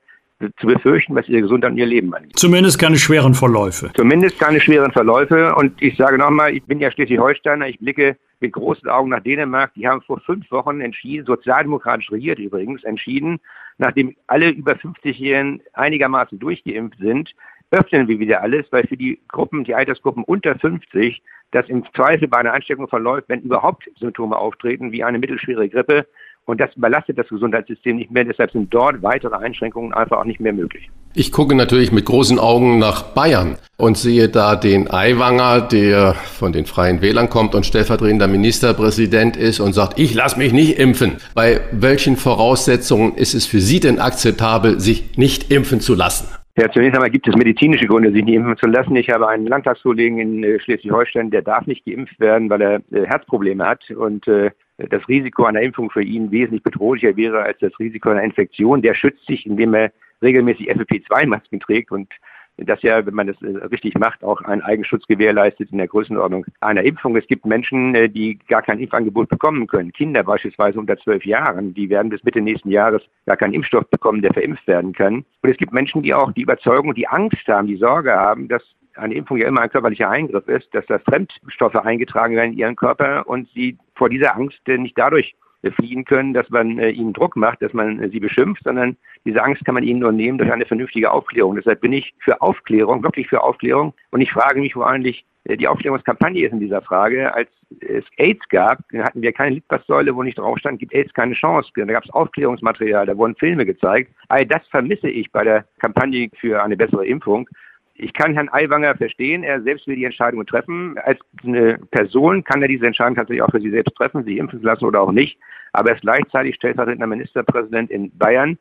zu 0.59 0.67
befürchten, 0.67 1.15
was 1.15 1.27
ihre 1.29 1.41
Gesundheit 1.41 1.71
und 1.71 1.77
ihr 1.77 1.85
Leben 1.85 2.13
angeht. 2.13 2.37
Zumindest 2.37 2.79
keine 2.79 2.97
schweren 2.97 3.35
Verläufe. 3.35 3.91
Zumindest 3.93 4.39
keine 4.39 4.59
schweren 4.59 4.91
Verläufe. 4.91 5.53
Und 5.55 5.79
ich 5.81 5.95
sage 5.97 6.17
nochmal, 6.17 6.55
ich 6.55 6.63
bin 6.63 6.79
ja 6.79 6.91
Schleswig-Holsteiner, 6.91 7.67
ich 7.67 7.79
blicke 7.79 8.17
mit 8.39 8.53
großen 8.53 8.89
Augen 8.89 9.09
nach 9.09 9.21
Dänemark. 9.21 9.73
Die 9.75 9.87
haben 9.87 10.01
vor 10.01 10.19
fünf 10.21 10.49
Wochen 10.51 10.81
entschieden, 10.81 11.25
sozialdemokratisch 11.25 12.11
regiert 12.11 12.39
übrigens, 12.39 12.83
entschieden, 12.83 13.39
nachdem 13.77 14.15
alle 14.27 14.49
über 14.49 14.73
50-Jährigen 14.73 15.61
einigermaßen 15.73 16.39
durchgeimpft 16.39 16.97
sind, 16.99 17.33
öffnen 17.71 18.07
wir 18.07 18.19
wieder 18.19 18.41
alles, 18.41 18.65
weil 18.71 18.85
für 18.85 18.97
die 18.97 19.19
Gruppen, 19.27 19.63
die 19.63 19.73
Altersgruppen 19.73 20.23
unter 20.23 20.55
50, 20.55 21.21
das 21.51 21.67
im 21.67 21.83
Zweifel 21.95 22.27
bei 22.27 22.37
einer 22.37 22.53
Ansteckung 22.53 22.87
verläuft, 22.87 23.27
wenn 23.27 23.41
überhaupt 23.41 23.89
Symptome 23.99 24.37
auftreten, 24.37 24.91
wie 24.91 25.03
eine 25.03 25.19
mittelschwere 25.19 25.67
Grippe. 25.67 26.05
Und 26.45 26.59
das 26.59 26.75
überlastet 26.75 27.17
das 27.17 27.27
Gesundheitssystem 27.27 27.97
nicht 27.97 28.09
mehr. 28.09 28.25
Deshalb 28.25 28.51
sind 28.51 28.73
dort 28.73 29.03
weitere 29.03 29.35
Einschränkungen 29.35 29.93
einfach 29.93 30.17
auch 30.17 30.25
nicht 30.25 30.39
mehr 30.39 30.53
möglich. 30.53 30.89
Ich 31.13 31.31
gucke 31.31 31.55
natürlich 31.55 31.91
mit 31.91 32.05
großen 32.05 32.39
Augen 32.39 32.79
nach 32.79 33.03
Bayern 33.13 33.57
und 33.77 33.97
sehe 33.97 34.27
da 34.27 34.55
den 34.55 34.89
Aiwanger, 34.89 35.61
der 35.61 36.13
von 36.13 36.51
den 36.51 36.65
Freien 36.65 37.01
Wählern 37.01 37.29
kommt 37.29 37.53
und 37.53 37.65
stellvertretender 37.65 38.27
Ministerpräsident 38.27 39.37
ist 39.37 39.59
und 39.59 39.73
sagt, 39.73 39.99
ich 39.99 40.13
lasse 40.13 40.39
mich 40.39 40.51
nicht 40.51 40.79
impfen. 40.79 41.17
Bei 41.35 41.61
welchen 41.71 42.15
Voraussetzungen 42.15 43.15
ist 43.15 43.33
es 43.33 43.45
für 43.45 43.59
Sie 43.59 43.79
denn 43.79 43.99
akzeptabel, 43.99 44.79
sich 44.79 45.17
nicht 45.17 45.51
impfen 45.51 45.79
zu 45.79 45.95
lassen? 45.95 46.27
Ja, 46.57 46.69
zunächst 46.69 46.95
einmal 46.95 47.09
gibt 47.09 47.27
es 47.27 47.35
medizinische 47.35 47.87
Gründe, 47.87 48.11
sich 48.11 48.25
nicht 48.25 48.35
impfen 48.35 48.57
zu 48.57 48.67
lassen. 48.67 48.95
Ich 48.97 49.09
habe 49.09 49.27
einen 49.29 49.47
Landtagskollegen 49.47 50.19
in 50.19 50.43
äh, 50.43 50.59
Schleswig-Holstein, 50.59 51.31
der 51.31 51.41
darf 51.41 51.65
nicht 51.65 51.85
geimpft 51.85 52.19
werden, 52.19 52.49
weil 52.49 52.61
er 52.61 52.81
äh, 52.91 53.05
Herzprobleme 53.05 53.65
hat 53.65 53.89
und 53.91 54.27
äh, 54.27 54.51
das 54.77 55.07
Risiko 55.07 55.45
einer 55.45 55.61
Impfung 55.61 55.89
für 55.91 56.03
ihn 56.03 56.31
wesentlich 56.31 56.63
bedrohlicher 56.63 57.15
wäre 57.15 57.43
als 57.43 57.57
das 57.59 57.77
Risiko 57.79 58.09
einer 58.09 58.23
Infektion. 58.23 58.81
Der 58.81 58.95
schützt 58.95 59.25
sich, 59.27 59.45
indem 59.45 59.73
er 59.75 59.93
regelmäßig 60.21 60.69
FFP2-Masken 60.71 61.59
trägt 61.61 61.91
und 61.91 62.11
das 62.57 62.81
ja, 62.81 63.05
wenn 63.05 63.13
man 63.13 63.27
das 63.27 63.41
äh, 63.41 63.65
richtig 63.65 63.97
macht, 63.97 64.23
auch 64.23 64.41
einen 64.41 64.61
Eigenschutz 64.61 65.05
gewährleistet 65.07 65.71
in 65.71 65.77
der 65.77 65.87
Größenordnung 65.87 66.45
einer 66.59 66.83
Impfung. 66.83 67.15
Es 67.15 67.27
gibt 67.27 67.45
Menschen, 67.45 67.95
äh, 67.95 68.09
die 68.09 68.37
gar 68.47 68.61
kein 68.61 68.79
Impfangebot 68.79 69.29
bekommen 69.29 69.67
können. 69.67 69.91
Kinder 69.93 70.23
beispielsweise 70.23 70.79
unter 70.79 70.97
zwölf 70.97 71.25
Jahren, 71.25 71.73
die 71.73 71.89
werden 71.89 72.09
bis 72.09 72.23
Mitte 72.23 72.41
nächsten 72.41 72.69
Jahres 72.69 73.01
gar 73.25 73.37
keinen 73.37 73.53
Impfstoff 73.53 73.89
bekommen, 73.89 74.21
der 74.21 74.33
verimpft 74.33 74.67
werden 74.67 74.93
kann. 74.93 75.25
Und 75.41 75.49
es 75.49 75.57
gibt 75.57 75.73
Menschen, 75.73 76.03
die 76.03 76.13
auch 76.13 76.31
die 76.31 76.43
Überzeugung, 76.43 76.93
die 76.93 77.07
Angst 77.07 77.47
haben, 77.47 77.67
die 77.67 77.77
Sorge 77.77 78.13
haben, 78.13 78.47
dass 78.47 78.63
eine 78.95 79.13
Impfung 79.13 79.37
ja 79.37 79.47
immer 79.47 79.61
ein 79.61 79.69
körperlicher 79.69 80.09
Eingriff 80.09 80.47
ist, 80.47 80.73
dass 80.73 80.85
da 80.87 80.99
Fremdstoffe 80.99 81.75
eingetragen 81.75 82.35
werden 82.35 82.53
in 82.53 82.57
ihren 82.57 82.75
Körper 82.75 83.27
und 83.27 83.47
sie 83.53 83.77
vor 83.95 84.09
dieser 84.09 84.35
Angst 84.35 84.59
äh, 84.67 84.77
nicht 84.77 84.97
dadurch 84.97 85.35
fliehen 85.69 86.05
können, 86.05 86.33
dass 86.33 86.49
man 86.49 86.79
äh, 86.79 86.89
ihnen 86.89 87.13
Druck 87.13 87.35
macht, 87.35 87.61
dass 87.61 87.73
man 87.73 87.99
äh, 87.99 88.09
sie 88.09 88.19
beschimpft, 88.19 88.63
sondern 88.63 88.97
diese 89.25 89.43
Angst 89.43 89.63
kann 89.65 89.75
man 89.75 89.83
ihnen 89.83 89.99
nur 89.99 90.11
nehmen 90.11 90.37
durch 90.37 90.51
eine 90.51 90.65
vernünftige 90.65 91.11
Aufklärung. 91.11 91.55
Deshalb 91.55 91.81
bin 91.81 91.93
ich 91.93 92.13
für 92.19 92.41
Aufklärung, 92.41 93.03
wirklich 93.03 93.27
für 93.27 93.43
Aufklärung. 93.43 93.93
Und 94.09 94.21
ich 94.21 94.31
frage 94.31 94.59
mich, 94.59 94.75
wo 94.75 94.81
eigentlich 94.81 95.23
äh, 95.43 95.57
die 95.57 95.67
Aufklärungskampagne 95.67 96.45
ist 96.45 96.51
in 96.53 96.59
dieser 96.59 96.81
Frage. 96.81 97.33
Als 97.33 97.49
es 97.79 98.03
AIDS 98.17 98.47
gab, 98.49 98.79
hatten 98.93 99.21
wir 99.21 99.31
keine 99.31 99.55
Litfaßsäule, 99.55 100.15
wo 100.15 100.23
nicht 100.23 100.37
drauf 100.37 100.57
stand, 100.57 100.79
gibt 100.79 100.93
AIDS 100.93 101.13
keine 101.13 101.35
Chance. 101.35 101.69
Da 101.75 101.85
gab 101.85 102.03
es 102.03 102.09
Aufklärungsmaterial, 102.09 103.05
da 103.05 103.17
wurden 103.17 103.35
Filme 103.35 103.65
gezeigt. 103.65 104.11
All 104.29 104.45
das 104.45 104.65
vermisse 104.67 105.09
ich 105.09 105.31
bei 105.31 105.43
der 105.43 105.65
Kampagne 105.79 106.29
für 106.39 106.63
eine 106.63 106.75
bessere 106.75 107.05
Impfung. 107.05 107.47
Ich 107.95 108.13
kann 108.13 108.33
Herrn 108.33 108.49
Aiwanger 108.49 108.95
verstehen, 108.95 109.43
er 109.43 109.61
selbst 109.61 109.85
will 109.85 109.95
die 109.95 110.05
Entscheidungen 110.05 110.47
treffen. 110.47 110.97
Als 111.03 111.19
eine 111.43 111.77
Person 111.91 112.43
kann 112.43 112.61
er 112.61 112.67
diese 112.67 112.87
Entscheidung 112.87 113.15
tatsächlich 113.15 113.43
auch 113.43 113.51
für 113.51 113.61
sich 113.61 113.71
selbst 113.71 113.95
treffen, 113.95 114.23
sich 114.23 114.37
impfen 114.37 114.61
lassen 114.61 114.85
oder 114.85 115.01
auch 115.01 115.11
nicht. 115.11 115.37
Aber 115.73 115.89
er 115.89 115.95
ist 115.95 116.01
gleichzeitig 116.01 116.55
stellvertretender 116.55 117.07
Ministerpräsident 117.07 117.91
in 117.91 118.17
Bayern. 118.17 118.57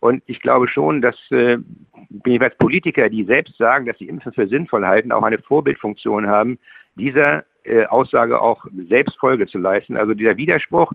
Und 0.00 0.22
ich 0.26 0.40
glaube 0.40 0.68
schon, 0.68 1.00
dass 1.00 1.16
äh, 1.30 1.58
jeweils 2.26 2.56
Politiker, 2.56 3.08
die 3.08 3.24
selbst 3.24 3.56
sagen, 3.56 3.86
dass 3.86 3.98
sie 3.98 4.08
Impfen 4.08 4.32
für 4.32 4.46
sinnvoll 4.46 4.86
halten, 4.86 5.12
auch 5.12 5.22
eine 5.22 5.38
Vorbildfunktion 5.38 6.26
haben, 6.26 6.58
dieser 6.94 7.44
äh, 7.64 7.86
Aussage 7.86 8.40
auch 8.40 8.66
selbst 8.88 9.18
Folge 9.18 9.46
zu 9.46 9.58
leisten. 9.58 9.96
Also 9.96 10.14
dieser 10.14 10.36
Widerspruch, 10.36 10.92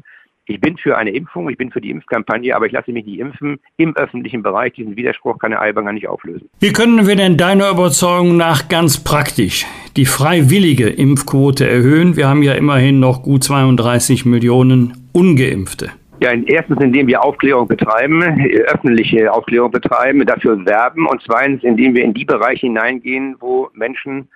ich 0.50 0.60
bin 0.60 0.78
für 0.78 0.98
eine 0.98 1.12
Impfung, 1.12 1.48
ich 1.50 1.58
bin 1.58 1.72
für 1.72 1.80
die 1.80 1.92
Impfkampagne, 1.92 2.56
aber 2.56 2.66
ich 2.66 2.72
lasse 2.72 2.92
mich 2.92 3.06
nicht 3.06 3.20
impfen 3.20 3.60
im 3.78 3.96
öffentlichen 3.96 4.42
Bereich. 4.42 4.74
Diesen 4.74 4.96
Widerspruch 4.96 5.38
kann 5.38 5.52
der 5.52 5.62
Aibanger 5.62 5.94
nicht 5.94 6.08
auflösen. 6.08 6.50
Wie 6.60 6.74
können 6.74 7.08
wir 7.08 7.16
denn 7.16 7.38
deiner 7.38 7.70
Überzeugung 7.70 8.36
nach 8.36 8.68
ganz 8.68 9.04
praktisch 9.04 9.66
die 9.96 10.06
freiwillige 10.06 10.90
Impfquote 10.90 11.70
erhöhen? 11.70 12.16
Wir 12.16 12.28
haben 12.28 12.42
ja 12.42 12.54
immerhin 12.54 13.00
noch 13.00 13.22
gut 13.22 13.44
32 13.44 14.26
Millionen 14.26 15.10
ungeimpfte. 15.14 15.92
Ja, 16.22 16.34
erstens, 16.34 16.82
indem 16.82 17.08
wir 17.08 17.24
Aufklärung 17.24 17.68
betreiben, 17.68 18.22
öffentliche 18.68 19.32
Aufklärung 19.32 19.72
betreiben, 19.72 20.26
dafür 20.26 20.66
werben 20.66 21.08
und 21.08 21.22
zweitens, 21.26 21.64
indem 21.64 21.96
wir 21.96 22.04
in 22.04 22.14
die 22.14 22.26
Bereiche 22.26 22.68
hineingehen, 22.68 23.36
wo 23.40 23.70
Menschen 23.74 24.28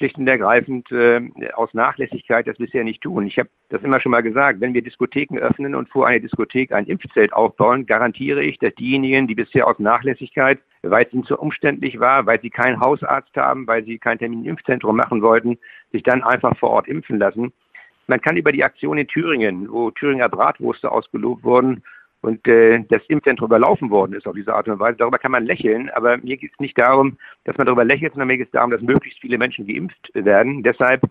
schlicht 0.00 0.16
und 0.16 0.26
ergreifend 0.26 0.90
äh, 0.92 1.20
aus 1.52 1.74
Nachlässigkeit 1.74 2.46
das 2.46 2.56
bisher 2.56 2.84
nicht 2.84 3.02
tun. 3.02 3.26
Ich 3.26 3.38
habe 3.38 3.50
das 3.68 3.82
immer 3.82 4.00
schon 4.00 4.12
mal 4.12 4.22
gesagt, 4.22 4.58
wenn 4.62 4.72
wir 4.72 4.80
Diskotheken 4.80 5.38
öffnen 5.38 5.74
und 5.74 5.90
vor 5.90 6.06
einer 6.06 6.20
Diskothek 6.20 6.72
ein 6.72 6.86
Impfzelt 6.86 7.34
aufbauen, 7.34 7.84
garantiere 7.84 8.42
ich, 8.42 8.58
dass 8.58 8.74
diejenigen, 8.76 9.28
die 9.28 9.34
bisher 9.34 9.68
aus 9.68 9.78
Nachlässigkeit, 9.78 10.58
weil 10.80 11.04
es 11.04 11.12
ihnen 11.12 11.24
zu 11.24 11.38
umständlich 11.38 12.00
war, 12.00 12.24
weil 12.24 12.40
sie 12.40 12.48
keinen 12.48 12.80
Hausarzt 12.80 13.36
haben, 13.36 13.66
weil 13.66 13.84
sie 13.84 13.98
kein 13.98 14.18
Termin 14.18 14.44
im 14.44 14.52
Impfzentrum 14.52 14.96
machen 14.96 15.20
wollten, 15.20 15.58
sich 15.92 16.02
dann 16.02 16.22
einfach 16.22 16.56
vor 16.56 16.70
Ort 16.70 16.88
impfen 16.88 17.18
lassen. 17.18 17.52
Man 18.06 18.22
kann 18.22 18.38
über 18.38 18.52
die 18.52 18.64
Aktion 18.64 18.96
in 18.96 19.06
Thüringen, 19.06 19.70
wo 19.70 19.90
Thüringer 19.90 20.30
Bratwurste 20.30 20.90
ausgelobt 20.90 21.44
wurden, 21.44 21.82
und 22.22 22.46
äh, 22.46 22.84
das 22.88 23.02
Impfzentrum 23.08 23.46
überlaufen 23.46 23.90
worden 23.90 24.12
ist 24.12 24.26
auf 24.26 24.34
diese 24.34 24.54
Art 24.54 24.68
und 24.68 24.78
Weise. 24.78 24.98
Darüber 24.98 25.18
kann 25.18 25.32
man 25.32 25.46
lächeln, 25.46 25.90
aber 25.90 26.18
mir 26.18 26.36
geht 26.36 26.52
es 26.52 26.60
nicht 26.60 26.78
darum, 26.78 27.16
dass 27.44 27.56
man 27.56 27.66
darüber 27.66 27.84
lächelt, 27.84 28.12
sondern 28.12 28.28
mir 28.28 28.38
geht 28.38 28.48
es 28.48 28.52
darum, 28.52 28.70
dass 28.70 28.82
möglichst 28.82 29.20
viele 29.20 29.38
Menschen 29.38 29.66
geimpft 29.66 30.10
werden. 30.14 30.62
Deshalb 30.62 31.02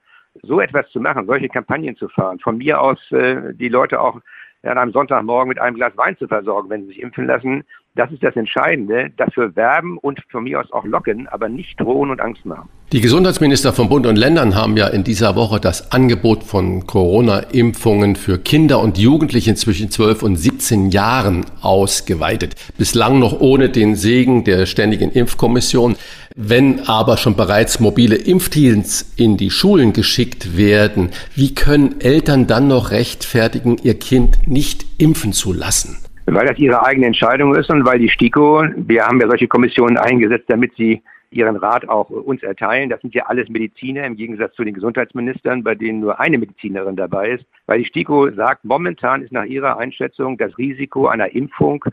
so 0.44 0.62
etwas 0.62 0.89
zu 0.89 1.00
machen, 1.00 1.25
solche 1.25 1.50
Kampagnen 1.50 1.96
zu 1.96 2.08
fahren, 2.10 2.39
von 2.39 2.58
mir 2.58 2.80
aus 2.80 3.00
äh, 3.12 3.54
die 3.54 3.70
Leute 3.70 4.00
auch 4.00 4.22
an 4.63 4.78
einem 4.78 4.92
Sonntagmorgen 4.92 5.50
mit 5.50 5.60
einem 5.60 5.75
Glas 5.75 5.96
Wein 5.96 6.18
zu 6.18 6.28
versorgen, 6.28 6.70
wenn 6.70 6.82
sie 6.82 6.89
sich 6.89 7.01
impfen 7.01 7.25
lassen, 7.25 7.63
Das 7.96 8.12
ist 8.12 8.24
das 8.24 8.36
Entscheidende. 8.36 9.12
Dafür 9.17 9.55
werben 9.55 9.98
und 9.98 10.22
von 10.29 10.43
mir 10.43 10.60
aus 10.60 10.72
auch 10.72 10.86
locken, 10.86 11.27
aber 11.27 11.50
nicht 11.50 11.79
drohen 11.79 12.12
und 12.12 12.22
Angst 12.22 12.46
machen. 12.46 12.69
Die 12.91 13.01
Gesundheitsminister 13.01 13.74
von 13.74 13.89
Bund 13.89 14.08
und 14.08 14.15
Ländern 14.15 14.55
haben 14.55 14.77
ja 14.77 14.88
in 14.88 15.03
dieser 15.03 15.36
Woche 15.36 15.60
das 15.60 15.91
Angebot 15.91 16.43
von 16.43 16.88
Corona-Impfungen 16.88 18.15
für 18.15 18.39
Kinder 18.39 18.79
und 18.79 18.98
Jugendliche 18.98 19.53
zwischen 19.55 19.91
12 19.91 20.24
und 20.24 20.38
17 20.38 20.89
Jahren 20.89 21.46
ausgeweitet. 21.62 22.55
Bislang 22.77 23.19
noch 23.19 23.39
ohne 23.41 23.69
den 23.69 23.96
Segen 23.96 24.43
der 24.43 24.65
Ständigen 24.65 25.12
Impfkommission. 25.12 25.98
Wenn 26.36 26.88
aber 26.88 27.17
schon 27.17 27.36
bereits 27.36 27.79
mobile 27.79 28.15
Impfteams 28.15 29.13
in 29.17 29.38
die 29.38 29.51
Schulen 29.51 29.93
geschickt 29.93 30.58
werden, 30.58 31.10
wie 31.36 31.53
können 31.53 32.00
Eltern 32.01 32.48
dann 32.48 32.67
noch 32.67 32.91
rechtfertigen, 32.91 33.77
ihr 33.84 34.00
Kind 34.00 34.48
nicht 34.48 34.86
impfen 34.98 35.34
zu 35.34 35.53
lassen? 35.53 35.98
Weil 36.32 36.46
das 36.46 36.60
ihre 36.60 36.86
eigene 36.86 37.08
Entscheidung 37.08 37.56
ist 37.56 37.70
und 37.70 37.86
weil 37.86 37.98
die 37.98 38.10
STIKO, 38.10 38.64
wir 38.76 39.06
haben 39.06 39.20
ja 39.20 39.28
solche 39.28 39.48
Kommissionen 39.48 39.98
eingesetzt, 39.98 40.46
damit 40.48 40.76
sie 40.76 41.02
ihren 41.32 41.56
Rat 41.56 41.90
auch 41.90 42.10
uns 42.10 42.44
erteilen. 42.44 42.90
Das 42.90 43.02
sind 43.02 43.16
ja 43.16 43.26
alles 43.26 43.50
Mediziner 43.50 44.04
im 44.06 44.16
Gegensatz 44.16 44.54
zu 44.56 44.64
den 44.64 44.74
Gesundheitsministern, 44.74 45.64
bei 45.64 45.76
denen 45.76 46.00
nur 46.00 46.20
eine 46.20 46.38
Medizinerin 46.38 46.96
dabei 46.96 47.32
ist. 47.32 47.46
Weil 47.66 47.80
die 47.80 47.86
STIKO 47.86 48.32
sagt, 48.32 48.64
momentan 48.64 49.24
ist 49.24 49.32
nach 49.32 49.46
ihrer 49.46 49.78
Einschätzung 49.78 50.38
das 50.38 50.58
Risiko 50.58 51.08
einer 51.08 51.34
Impfung 51.34 51.84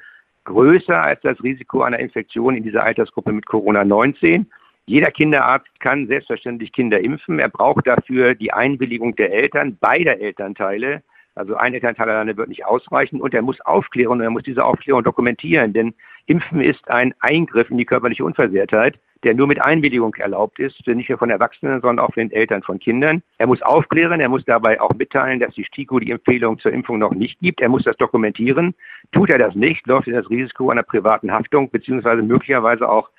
größer 0.45 1.03
als 1.03 1.21
das 1.23 1.43
Risiko 1.43 1.83
einer 1.83 1.99
Infektion 1.99 2.57
in 2.57 2.63
dieser 2.63 2.85
Altersgruppe 2.85 3.33
mit 3.33 3.47
Corona-19. 3.47 4.47
Jeder 4.87 5.11
Kinderarzt 5.11 5.81
kann 5.81 6.07
selbstverständlich 6.07 6.73
Kinder 6.73 7.01
impfen. 7.01 7.39
Er 7.39 7.49
braucht 7.49 7.87
dafür 7.87 8.35
die 8.35 8.53
Einwilligung 8.53 9.17
der 9.17 9.33
Eltern, 9.33 9.77
beider 9.81 10.21
Elternteile. 10.21 11.03
Also 11.37 11.55
ein 11.55 11.75
Elternteil 11.75 12.09
alleine 12.09 12.37
wird 12.37 12.49
nicht 12.49 12.65
ausreichen 12.65 13.21
und 13.21 13.35
er 13.35 13.43
muss 13.43 13.61
aufklären 13.61 14.13
und 14.13 14.23
er 14.23 14.31
muss 14.31 14.43
diese 14.43 14.65
Aufklärung 14.65 15.05
dokumentieren, 15.05 15.75
denn 15.75 15.95
Impfen 16.25 16.61
ist 16.61 16.89
ein 16.91 17.15
Eingriff 17.21 17.71
in 17.71 17.77
die 17.77 17.85
körperliche 17.85 18.25
Unversehrtheit, 18.25 18.99
der 19.23 19.35
nur 19.35 19.47
mit 19.47 19.63
Einwilligung 19.63 20.15
erlaubt 20.15 20.59
ist, 20.59 20.87
nicht 20.87 21.09
nur 21.09 21.19
von 21.19 21.31
Erwachsenen, 21.31 21.81
sondern 21.83 22.05
auch 22.05 22.15
von 22.15 22.23
den 22.23 22.33
Eltern 22.33 22.63
von 22.63 22.79
Kindern. 22.79 23.23
Er 23.39 23.47
muss 23.47 23.61
aufklären, 23.61 24.21
er 24.21 24.29
muss 24.31 24.45
dabei 24.45 24.81
auch 24.81 24.93
mitteilen, 24.95 25.39
dass 25.39 25.55
die 25.55 25.65
STIKO 25.65 26.01
die 26.01 26.11
Empfehlung 26.11 26.59
zur 26.59 26.73
Impfung 26.73 26.99
noch 26.99 27.13
nicht 27.13 27.39
gibt. 27.41 27.61
Er 27.61 27.69
muss 27.69 27.85
das 27.85 27.97
dokumentieren. 27.97 28.75
Tut 29.13 29.31
er 29.31 29.39
das 29.39 29.55
nicht, 29.55 29.87
läuft 29.87 30.09
er 30.09 30.23
das 30.23 30.31
Risiko 30.31 30.71
einer 30.71 30.83
privaten 30.83 31.31
Haftung 31.31 31.71
beziehungsweise 31.71 32.23
möglicherweise 32.23 32.89
auch 32.89 33.11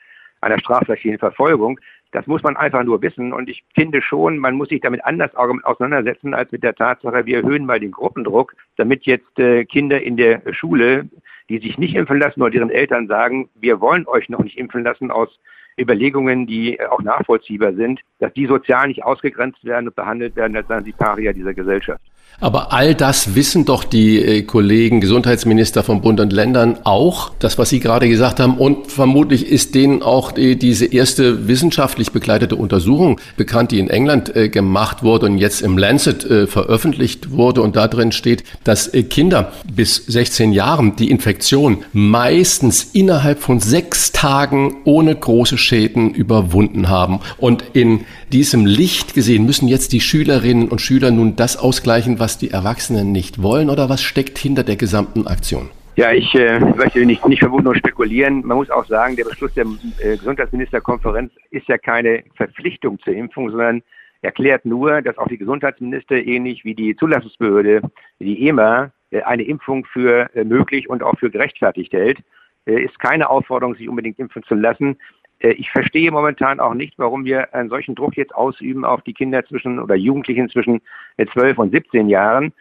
einer 0.41 0.59
strafrechtlichen 0.59 1.19
Verfolgung. 1.19 1.79
Das 2.11 2.25
muss 2.27 2.43
man 2.43 2.55
einfach 2.55 2.83
nur 2.83 3.01
wissen. 3.01 3.33
Und 3.33 3.49
ich 3.49 3.63
finde 3.75 4.01
schon, 4.01 4.37
man 4.37 4.55
muss 4.55 4.69
sich 4.69 4.81
damit 4.81 5.03
anders 5.05 5.35
auseinandersetzen 5.35 6.33
als 6.33 6.51
mit 6.51 6.63
der 6.63 6.75
Tatsache, 6.75 7.25
wir 7.25 7.37
erhöhen 7.37 7.65
mal 7.65 7.79
den 7.79 7.91
Gruppendruck, 7.91 8.55
damit 8.77 9.05
jetzt 9.05 9.37
äh, 9.39 9.65
Kinder 9.65 10.01
in 10.01 10.17
der 10.17 10.41
Schule, 10.53 11.09
die 11.49 11.59
sich 11.59 11.77
nicht 11.77 11.95
impfen 11.95 12.19
lassen 12.19 12.41
oder 12.41 12.51
deren 12.51 12.69
Eltern 12.69 13.07
sagen, 13.07 13.49
wir 13.55 13.79
wollen 13.81 14.07
euch 14.07 14.29
noch 14.29 14.43
nicht 14.43 14.57
impfen 14.57 14.83
lassen 14.83 15.11
aus 15.11 15.39
Überlegungen, 15.79 16.47
die 16.47 16.79
auch 16.81 17.01
nachvollziehbar 17.01 17.73
sind, 17.73 18.01
dass 18.19 18.33
die 18.33 18.47
sozial 18.47 18.87
nicht 18.87 19.03
ausgegrenzt 19.03 19.63
werden 19.63 19.87
und 19.87 19.95
behandelt 19.95 20.35
werden, 20.35 20.57
als 20.57 20.67
seien 20.67 20.83
sie 20.83 20.91
Paria 20.91 21.33
dieser 21.33 21.53
Gesellschaft. 21.53 22.01
Aber 22.39 22.71
all 22.71 22.93
das 22.93 23.33
wissen 23.33 23.65
doch 23.65 23.83
die 23.83 24.19
äh, 24.19 24.43
Kollegen 24.43 25.01
Gesundheitsminister 25.01 25.81
von 25.81 26.01
Bund 26.01 26.19
und 26.19 26.31
Ländern 26.31 26.77
auch, 26.83 27.31
das, 27.39 27.57
was 27.57 27.69
Sie 27.69 27.79
gerade 27.79 28.07
gesagt 28.07 28.39
haben. 28.39 28.57
Und 28.57 28.91
vermutlich 28.91 29.47
ist 29.47 29.73
denen 29.73 30.03
auch 30.03 30.31
die, 30.31 30.55
diese 30.55 30.85
erste 30.85 31.47
wissenschaftlich 31.47 32.11
begleitete 32.11 32.55
Untersuchung 32.55 33.19
bekannt, 33.37 33.71
die 33.71 33.79
in 33.79 33.89
England 33.89 34.35
äh, 34.35 34.49
gemacht 34.49 35.01
wurde 35.01 35.25
und 35.25 35.39
jetzt 35.39 35.61
im 35.63 35.79
Lancet 35.79 36.25
äh, 36.25 36.45
veröffentlicht 36.45 37.31
wurde. 37.31 37.63
Und 37.63 37.75
da 37.75 37.87
drin 37.87 38.11
steht, 38.11 38.43
dass 38.63 38.91
Kinder 39.09 39.51
bis 39.73 39.95
16 39.95 40.51
Jahren 40.51 40.95
die 40.95 41.09
Infektion 41.09 41.85
meistens 41.91 42.83
innerhalb 42.93 43.39
von 43.39 43.59
sechs 43.59 44.11
Tagen 44.11 44.77
ohne 44.83 45.15
große 45.15 45.57
Schäden 45.57 46.13
überwunden 46.13 46.87
haben. 46.87 47.19
Und 47.39 47.63
in 47.73 48.01
diesem 48.31 48.65
Licht 48.65 49.13
gesehen 49.13 49.45
müssen 49.45 49.67
jetzt 49.67 49.93
die 49.93 50.01
Schülerinnen 50.01 50.67
und 50.67 50.81
Schüler 50.81 51.11
nun 51.11 51.35
das 51.35 51.57
ausgleichen, 51.57 52.16
was 52.19 52.37
die 52.37 52.51
Erwachsenen 52.51 53.11
nicht 53.11 53.41
wollen 53.41 53.69
oder 53.69 53.89
was 53.89 54.01
steckt 54.01 54.37
hinter 54.37 54.63
der 54.63 54.75
gesamten 54.75 55.27
Aktion? 55.27 55.69
Ja, 55.95 56.11
ich 56.11 56.35
äh, 56.35 56.59
möchte 56.59 57.03
nicht, 57.05 57.27
nicht 57.27 57.39
vermuten 57.39 57.67
und 57.67 57.77
spekulieren. 57.77 58.45
Man 58.45 58.57
muss 58.57 58.69
auch 58.69 58.85
sagen, 58.85 59.15
der 59.15 59.25
Beschluss 59.25 59.53
der 59.55 59.65
äh, 59.99 60.15
Gesundheitsministerkonferenz 60.17 61.33
ist 61.49 61.67
ja 61.67 61.79
keine 61.79 62.23
Verpflichtung 62.35 62.99
zur 62.99 63.13
Impfung, 63.13 63.49
sondern 63.49 63.81
erklärt 64.21 64.65
nur, 64.65 65.01
dass 65.01 65.17
auch 65.17 65.27
die 65.27 65.39
Gesundheitsminister 65.39 66.15
ähnlich 66.15 66.63
wie 66.63 66.75
die 66.75 66.95
Zulassungsbehörde, 66.95 67.81
die 68.19 68.47
EMA, 68.47 68.91
äh, 69.09 69.21
eine 69.21 69.43
Impfung 69.43 69.85
für 69.85 70.29
äh, 70.35 70.43
möglich 70.43 70.89
und 70.89 71.01
auch 71.01 71.17
für 71.17 71.31
gerechtfertigt 71.31 71.93
hält. 71.93 72.19
Äh, 72.65 72.83
ist 72.83 72.99
keine 72.99 73.29
Aufforderung, 73.29 73.75
sich 73.75 73.89
unbedingt 73.89 74.19
impfen 74.19 74.43
zu 74.43 74.55
lassen. 74.55 74.97
Äh, 75.39 75.51
ich 75.51 75.69
verstehe 75.71 76.11
momentan 76.11 76.59
auch 76.59 76.73
nicht, 76.73 76.97
warum 76.97 77.25
wir 77.25 77.53
einen 77.53 77.69
solchen 77.69 77.95
Druck 77.95 78.17
jetzt 78.17 78.35
ausüben 78.35 78.85
auf 78.85 79.01
die 79.01 79.13
Kinder 79.13 79.45
zwischen 79.45 79.79
oder 79.79 79.95
Jugendlichen 79.95 80.49
zwischen 80.49 80.81
12 81.31 81.57
und 81.57 81.71
17 81.71 82.09
Jahren. 82.09 82.53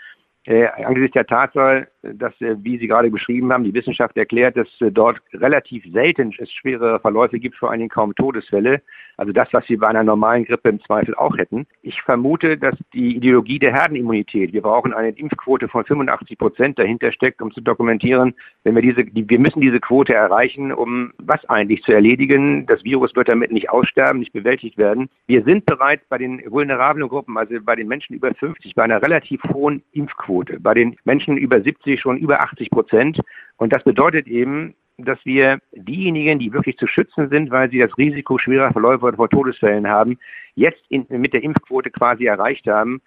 Äh, 0.44 0.66
angesichts 0.66 1.14
der 1.14 1.26
Tatsache, 1.26 1.88
dass, 2.14 2.38
äh, 2.40 2.56
wie 2.62 2.78
Sie 2.78 2.86
gerade 2.86 3.10
beschrieben 3.10 3.52
haben, 3.52 3.64
die 3.64 3.74
Wissenschaft 3.74 4.16
erklärt, 4.16 4.56
dass 4.56 4.68
äh, 4.80 4.90
dort 4.90 5.20
relativ 5.32 5.84
selten 5.92 6.34
es 6.38 6.50
schwere 6.52 7.00
Verläufe 7.00 7.38
gibt, 7.38 7.56
vor 7.56 7.70
allen 7.70 7.80
Dingen 7.80 7.90
kaum 7.90 8.14
Todesfälle. 8.14 8.82
Also 9.16 9.32
das, 9.32 9.48
was 9.52 9.66
Sie 9.66 9.76
bei 9.76 9.88
einer 9.88 10.04
normalen 10.04 10.44
Grippe 10.44 10.68
im 10.68 10.80
Zweifel 10.82 11.14
auch 11.14 11.36
hätten. 11.38 11.66
Ich 11.82 12.02
vermute, 12.02 12.58
dass 12.58 12.74
die 12.92 13.16
Ideologie 13.16 13.58
der 13.58 13.72
Herdenimmunität, 13.72 14.52
wir 14.52 14.62
brauchen 14.62 14.92
eine 14.92 15.10
Impfquote 15.10 15.68
von 15.68 15.84
85 15.84 16.38
Prozent 16.38 16.78
dahinter 16.78 17.12
steckt, 17.12 17.40
um 17.40 17.50
zu 17.52 17.60
dokumentieren, 17.60 18.34
wenn 18.64 18.74
wir 18.74 18.82
diese, 18.82 19.04
die, 19.04 19.28
wir 19.28 19.38
müssen 19.38 19.60
diese 19.60 19.80
Quote 19.80 20.12
erreichen, 20.12 20.72
um 20.72 21.12
was 21.18 21.44
eigentlich 21.48 21.82
zu 21.82 21.92
erledigen. 21.92 22.66
Das 22.66 22.84
Virus 22.84 23.16
wird 23.16 23.28
damit 23.28 23.52
nicht 23.52 23.70
aussterben, 23.70 24.20
nicht 24.20 24.32
bewältigt 24.32 24.76
werden. 24.76 25.08
Wir 25.26 25.42
sind 25.44 25.64
bereits 25.64 26.04
bei 26.08 26.18
den 26.18 26.42
vulnerablen 26.50 27.08
Gruppen, 27.08 27.38
also 27.38 27.54
bei 27.62 27.76
den 27.76 27.88
Menschen 27.88 28.14
über 28.14 28.34
50, 28.34 28.74
bei 28.74 28.84
einer 28.84 29.00
relativ 29.00 29.42
hohen 29.44 29.82
Impfquote. 29.92 30.60
Bei 30.60 30.74
den 30.74 30.96
Menschen 31.04 31.36
über 31.36 31.60
70 31.60 31.95
schon 32.00 32.18
über 32.18 32.40
80 32.40 32.70
Prozent. 32.70 33.20
Und 33.56 33.72
das 33.72 33.84
bedeutet 33.84 34.26
eben, 34.26 34.74
dass 34.98 35.18
wir 35.24 35.58
diejenigen, 35.72 36.38
die 36.38 36.52
wirklich 36.52 36.78
zu 36.78 36.86
schützen 36.86 37.28
sind, 37.28 37.50
weil 37.50 37.70
sie 37.70 37.78
das 37.78 37.96
Risiko 37.98 38.38
schwerer 38.38 38.72
Verläufe 38.72 39.04
oder 39.04 39.16
vor 39.16 39.28
Todesfällen 39.28 39.86
haben, 39.86 40.18
jetzt 40.54 40.82
in, 40.88 41.06
mit 41.08 41.34
der 41.34 41.42
Impfquote 41.42 41.90
quasi 41.90 42.24
erreicht 42.26 42.66
haben. 42.66 43.02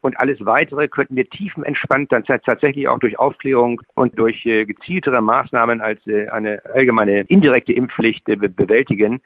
Und 0.00 0.18
alles 0.20 0.44
Weitere 0.44 0.88
könnten 0.88 1.16
wir 1.16 1.28
tiefenentspannt 1.28 2.12
dann 2.12 2.24
tatsächlich 2.24 2.86
auch 2.88 2.98
durch 2.98 3.18
Aufklärung 3.18 3.82
und 3.94 4.18
durch 4.18 4.46
äh, 4.46 4.64
gezieltere 4.64 5.20
Maßnahmen 5.20 5.80
als 5.80 6.06
äh, 6.06 6.28
eine 6.28 6.62
allgemeine 6.72 7.22
indirekte 7.22 7.72
Impfpflicht 7.72 8.24
bewältigen. 8.24 9.20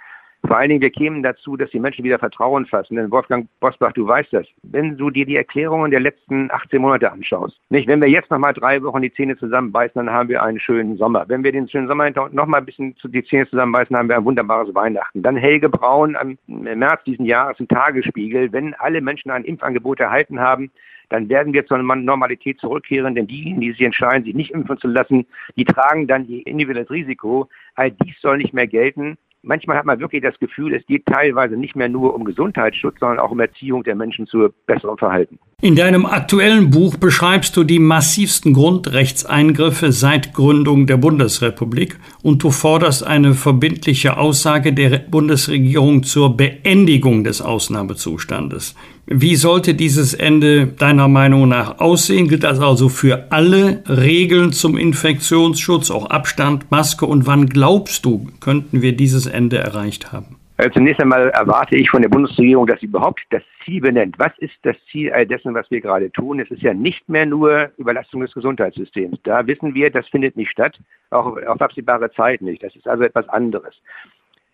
Vor 0.47 0.57
allen 0.57 0.71
Dingen, 0.71 0.81
wir 0.81 0.91
kämen 0.91 1.23
dazu, 1.23 1.57
dass 1.57 1.71
die 1.71 1.79
Menschen 1.79 2.05
wieder 2.05 2.19
Vertrauen 2.19 2.65
fassen. 2.67 2.97
Denn 2.97 3.11
Wolfgang 3.11 3.47
Bosbach, 3.61 3.93
du 3.93 4.07
weißt 4.07 4.33
das. 4.33 4.47
Wenn 4.63 4.97
du 4.97 5.11
dir 5.11 5.27
die 5.27 5.37
Erklärungen 5.37 5.91
der 5.91 6.01
letzten 6.01 6.51
18 6.51 6.81
Monate 6.81 7.13
anschaust, 7.13 7.61
nicht? 7.69 7.87
Wenn 7.87 8.01
wir 8.01 8.09
jetzt 8.09 8.31
nochmal 8.31 8.55
drei 8.55 8.83
Wochen 8.83 9.03
die 9.03 9.13
Zähne 9.13 9.37
zusammenbeißen, 9.37 9.95
dann 9.95 10.11
haben 10.11 10.29
wir 10.29 10.43
einen 10.43 10.59
schönen 10.59 10.97
Sommer. 10.97 11.27
Wenn 11.29 11.45
wir 11.45 11.53
den 11.53 11.69
schönen 11.69 11.89
Sommer 11.89 12.11
nochmal 12.33 12.61
ein 12.61 12.67
bisschen 12.67 12.97
die 13.05 13.25
Zähne 13.25 13.49
zusammenbeißen, 13.49 13.95
haben 13.95 14.09
wir 14.09 14.17
ein 14.17 14.25
wunderbares 14.25 14.75
Weihnachten. 14.75 15.23
Dann 15.23 15.37
Helge 15.37 15.69
Braun 15.69 16.17
am 16.17 16.39
März 16.47 17.05
diesen 17.05 17.27
Jahres 17.27 17.61
im 17.61 17.69
Tagesspiegel. 17.69 18.53
Wenn 18.53 18.75
alle 18.75 19.03
Menschen 19.03 19.31
ein 19.31 19.45
Impfangebot 19.45 20.01
erhalten 20.01 20.41
haben, 20.41 20.71
dann 21.11 21.29
werden 21.29 21.53
wir 21.53 21.67
zur 21.67 21.79
Normalität 21.79 22.61
zurückkehren, 22.61 23.15
denn 23.15 23.27
diejenigen, 23.27 23.61
die 23.61 23.73
sich 23.73 23.83
entscheiden, 23.83 24.25
sich 24.25 24.35
nicht 24.35 24.53
impfen 24.53 24.79
zu 24.79 24.89
lassen, 24.89 25.27
die 25.57 25.65
tragen 25.65 26.07
dann 26.07 26.27
ihr 26.29 26.47
individuelles 26.47 26.91
Risiko. 26.91 27.49
All 27.75 27.91
dies 27.91 28.21
soll 28.21 28.39
nicht 28.39 28.55
mehr 28.55 28.69
gelten 28.69 29.19
manchmal 29.43 29.79
hat 29.79 29.87
man 29.87 30.01
wirklich 30.01 30.23
das 30.23 30.39
Gefühl, 30.39 30.75
es 30.75 30.85
geht 30.87 31.07
teilweise 31.07 31.57
nicht 31.57 31.77
mehr 31.77 31.89
nur 31.89 32.15
um 32.15 32.25
Gesundheitsschutz, 32.25 32.97
sondern 33.01 33.19
auch 33.19 33.31
um 33.31 33.41
Erziehung 33.41 33.83
der 33.85 33.95
Menschen 33.95 34.27
zu 34.27 34.49
besserem 34.67 34.99
Verhalten. 34.99 35.39
In 35.63 35.77
deinem 35.77 36.07
aktuellen 36.07 36.71
Buch 36.71 36.97
beschreibst 36.97 37.55
du 37.57 37.65
die 37.65 37.79
massivsten 37.79 38.55
Grundrechtseingriffe 38.55 39.93
seit 39.93 40.33
Gründung 40.33 40.87
der 40.87 40.97
Bundesrepublik 40.97 41.99
und 42.23 42.43
du 42.43 42.51
forderst 42.51 43.07
eine 43.07 43.35
verbindliche 43.35 44.17
Aussage 44.17 44.73
der 44.73 44.99
Bundesregierung 44.99 46.03
zur 46.03 46.35
Beendigung 46.35 47.25
des 47.25 47.43
Ausnahmezustandes. 47.43 48.75
Wie 49.13 49.35
sollte 49.35 49.75
dieses 49.75 50.15
Ende 50.15 50.69
deiner 50.69 51.09
Meinung 51.09 51.49
nach 51.49 51.81
aussehen? 51.81 52.29
Gilt 52.29 52.45
das 52.45 52.61
also 52.61 52.89
für 52.89 53.27
alle 53.31 53.83
Regeln 53.89 54.53
zum 54.53 54.79
Infektionsschutz, 54.79 55.91
auch 55.91 56.09
Abstand, 56.11 56.71
Maske? 56.71 57.07
Und 57.07 57.27
wann 57.27 57.47
glaubst 57.47 58.05
du, 58.05 58.29
könnten 58.39 58.83
wir 58.83 58.95
dieses 58.95 59.27
Ende 59.27 59.59
erreicht 59.59 60.13
haben? 60.13 60.37
Also 60.59 60.75
zunächst 60.75 61.01
einmal 61.01 61.31
erwarte 61.31 61.75
ich 61.75 61.91
von 61.91 62.03
der 62.03 62.09
Bundesregierung, 62.09 62.69
dass 62.69 62.79
sie 62.79 62.87
überhaupt 62.87 63.21
das 63.31 63.43
Ziel 63.65 63.81
benennt. 63.81 64.17
Was 64.19 64.31
ist 64.39 64.55
das 64.63 64.77
Ziel 64.93 65.13
all 65.13 65.27
dessen, 65.27 65.55
was 65.55 65.69
wir 65.73 65.81
gerade 65.81 66.13
tun? 66.13 66.39
Es 66.39 66.49
ist 66.53 66.63
ja 66.63 66.73
nicht 66.73 67.09
mehr 67.09 67.27
nur 67.27 67.71
Überlastung 67.79 68.21
des 68.21 68.33
Gesundheitssystems. 68.33 69.19
Da 69.25 69.45
wissen 69.45 69.75
wir, 69.75 69.91
das 69.91 70.07
findet 70.07 70.37
nicht 70.37 70.53
statt, 70.53 70.79
auch 71.11 71.37
auf 71.49 71.61
absehbare 71.61 72.13
Zeit 72.13 72.43
nicht. 72.43 72.63
Das 72.63 72.77
ist 72.77 72.87
also 72.87 73.03
etwas 73.03 73.29
anderes. 73.29 73.75